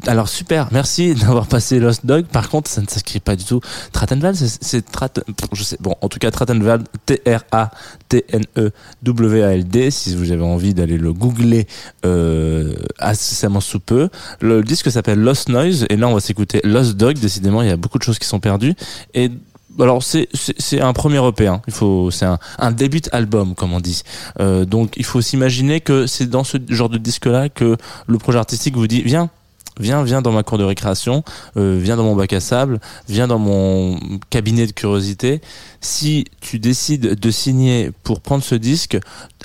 Alors 0.07 0.29
super, 0.29 0.68
merci 0.70 1.14
d'avoir 1.16 1.46
passé 1.49 1.81
Lost 1.81 2.07
Dog. 2.07 2.27
Par 2.27 2.49
contre, 2.51 2.70
ça 2.70 2.81
ne 2.83 2.87
s'écrit 2.87 3.18
pas 3.18 3.35
du 3.35 3.44
tout. 3.44 3.61
Trattenwald, 3.92 4.37
c'est- 4.37 4.62
c'est 4.62 4.83
Trat, 4.90 5.09
je 5.53 5.62
sais. 5.64 5.77
Bon, 5.81 5.96
en 6.01 6.09
tout 6.09 6.20
cas 6.20 6.31
Trattenwald, 6.31 6.87
T 7.05 7.20
R 7.27 7.40
A 7.51 7.70
T 8.09 8.25
N 8.33 8.44
E 8.57 8.70
W 9.03 9.42
A 9.42 9.55
L 9.55 9.66
D. 9.66 9.90
Si 9.90 10.14
vous 10.14 10.31
avez 10.31 10.44
envie 10.44 10.73
d'aller 10.73 10.96
le 10.96 11.12
googler 11.12 11.66
euh, 12.07 12.75
incessamment 13.01 13.61
sous 13.61 13.81
peu. 13.81 14.09
Le 14.40 14.62
disque 14.62 14.90
s'appelle 14.92 15.18
Lost 15.18 15.49
Noise 15.49 15.87
et 15.90 15.96
là 15.96 16.07
on 16.07 16.14
va 16.14 16.20
s'écouter 16.20 16.61
Lost 16.62 16.96
Dog. 16.96 17.18
Décidément, 17.18 17.62
il 17.62 17.68
y 17.68 17.73
a 17.73 17.77
beaucoup 17.77 17.99
de 17.99 18.05
choses 18.05 18.20
qui 18.20 18.29
sont 18.29 18.38
perdues 18.40 18.75
et 19.14 19.31
alors 19.78 20.02
c'est 20.02 20.28
c'est 20.33 20.80
un 20.80 20.92
premier 20.92 21.24
EP, 21.26 21.46
hein. 21.46 21.62
il 21.66 21.72
faut 21.72 22.11
c'est 22.11 22.26
un, 22.26 22.38
un 22.59 22.72
début 22.72 23.02
album 23.12 23.54
comme 23.54 23.72
on 23.72 23.80
dit. 23.80 24.02
Euh, 24.40 24.64
donc 24.64 24.94
il 24.96 25.04
faut 25.04 25.20
s'imaginer 25.20 25.80
que 25.80 26.06
c'est 26.06 26.28
dans 26.28 26.44
ce 26.44 26.59
genre 26.68 26.88
de 26.88 26.98
disque 26.98 27.26
là 27.26 27.48
que 27.48 27.76
le 28.06 28.18
projet 28.18 28.38
artistique 28.38 28.76
vous 28.76 28.87
dit 28.87 29.02
viens 29.02 29.30
viens 29.78 30.02
viens 30.02 30.22
dans 30.22 30.33
ma 30.33 30.42
cour 30.42 30.59
de 30.59 30.64
récréation, 30.64 31.24
euh, 31.56 31.78
viens 31.80 31.96
dans 31.96 32.04
mon 32.04 32.16
bac 32.16 32.33
à 32.33 32.40
sable, 32.40 32.80
viens 33.09 33.26
dans 33.26 33.38
mon 33.38 33.98
cabinet 34.28 34.66
de 34.66 34.72
curiosité. 34.72 35.40
Si 35.80 36.26
tu 36.40 36.59
décides 36.59 37.18
de 37.18 37.30
signer 37.30 37.90
pour 38.02 38.20
prendre 38.20 38.44
ce 38.44 38.54
disque, 38.54 38.98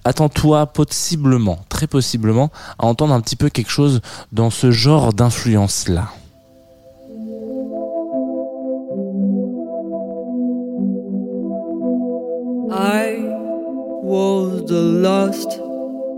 attends-toi 0.03 0.67
possiblement, 0.67 1.59
très 1.69 1.87
possiblement, 1.87 2.51
à 2.79 2.85
entendre 2.85 3.13
un 3.13 3.21
petit 3.21 3.35
peu 3.35 3.49
quelque 3.49 3.71
chose 3.71 4.01
dans 4.31 4.49
ce 4.49 4.71
genre 4.71 5.13
d'influence 5.13 5.87
I 12.77 13.15
was 14.03 14.65
the 14.65 14.81
last 14.81 15.47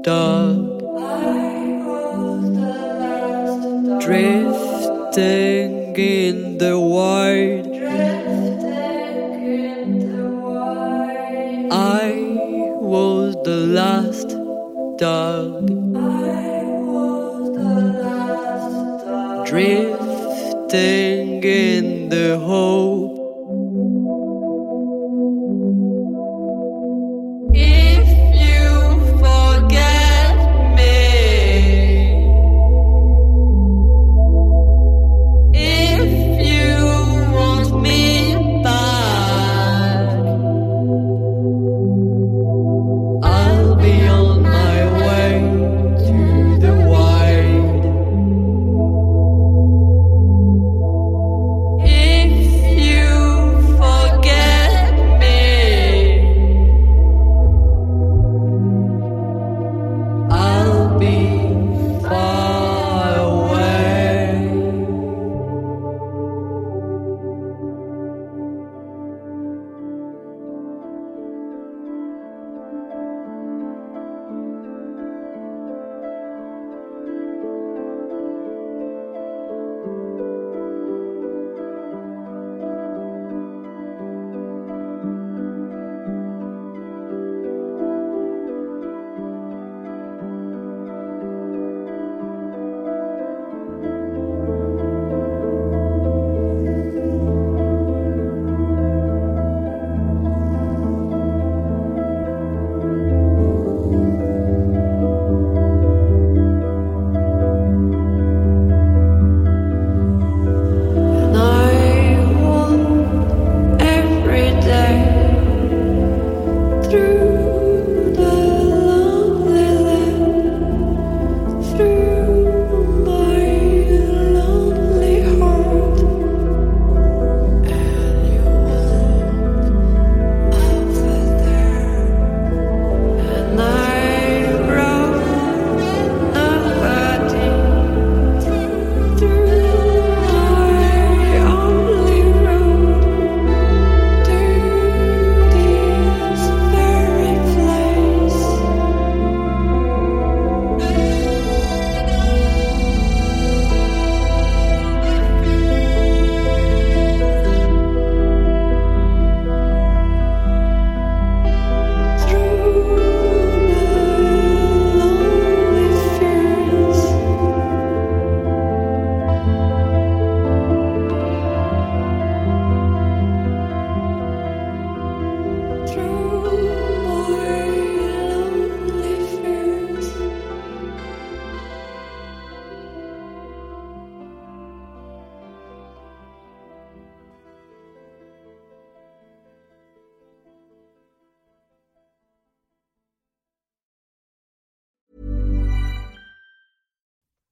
dog. 0.01 0.79
Drifting 4.01 5.95
in 5.95 6.57
the 6.57 6.79
wild. 6.79 7.67
I 11.71 12.11
was 12.81 13.35
the 13.43 13.57
last 13.67 14.29
dog. 14.97 15.76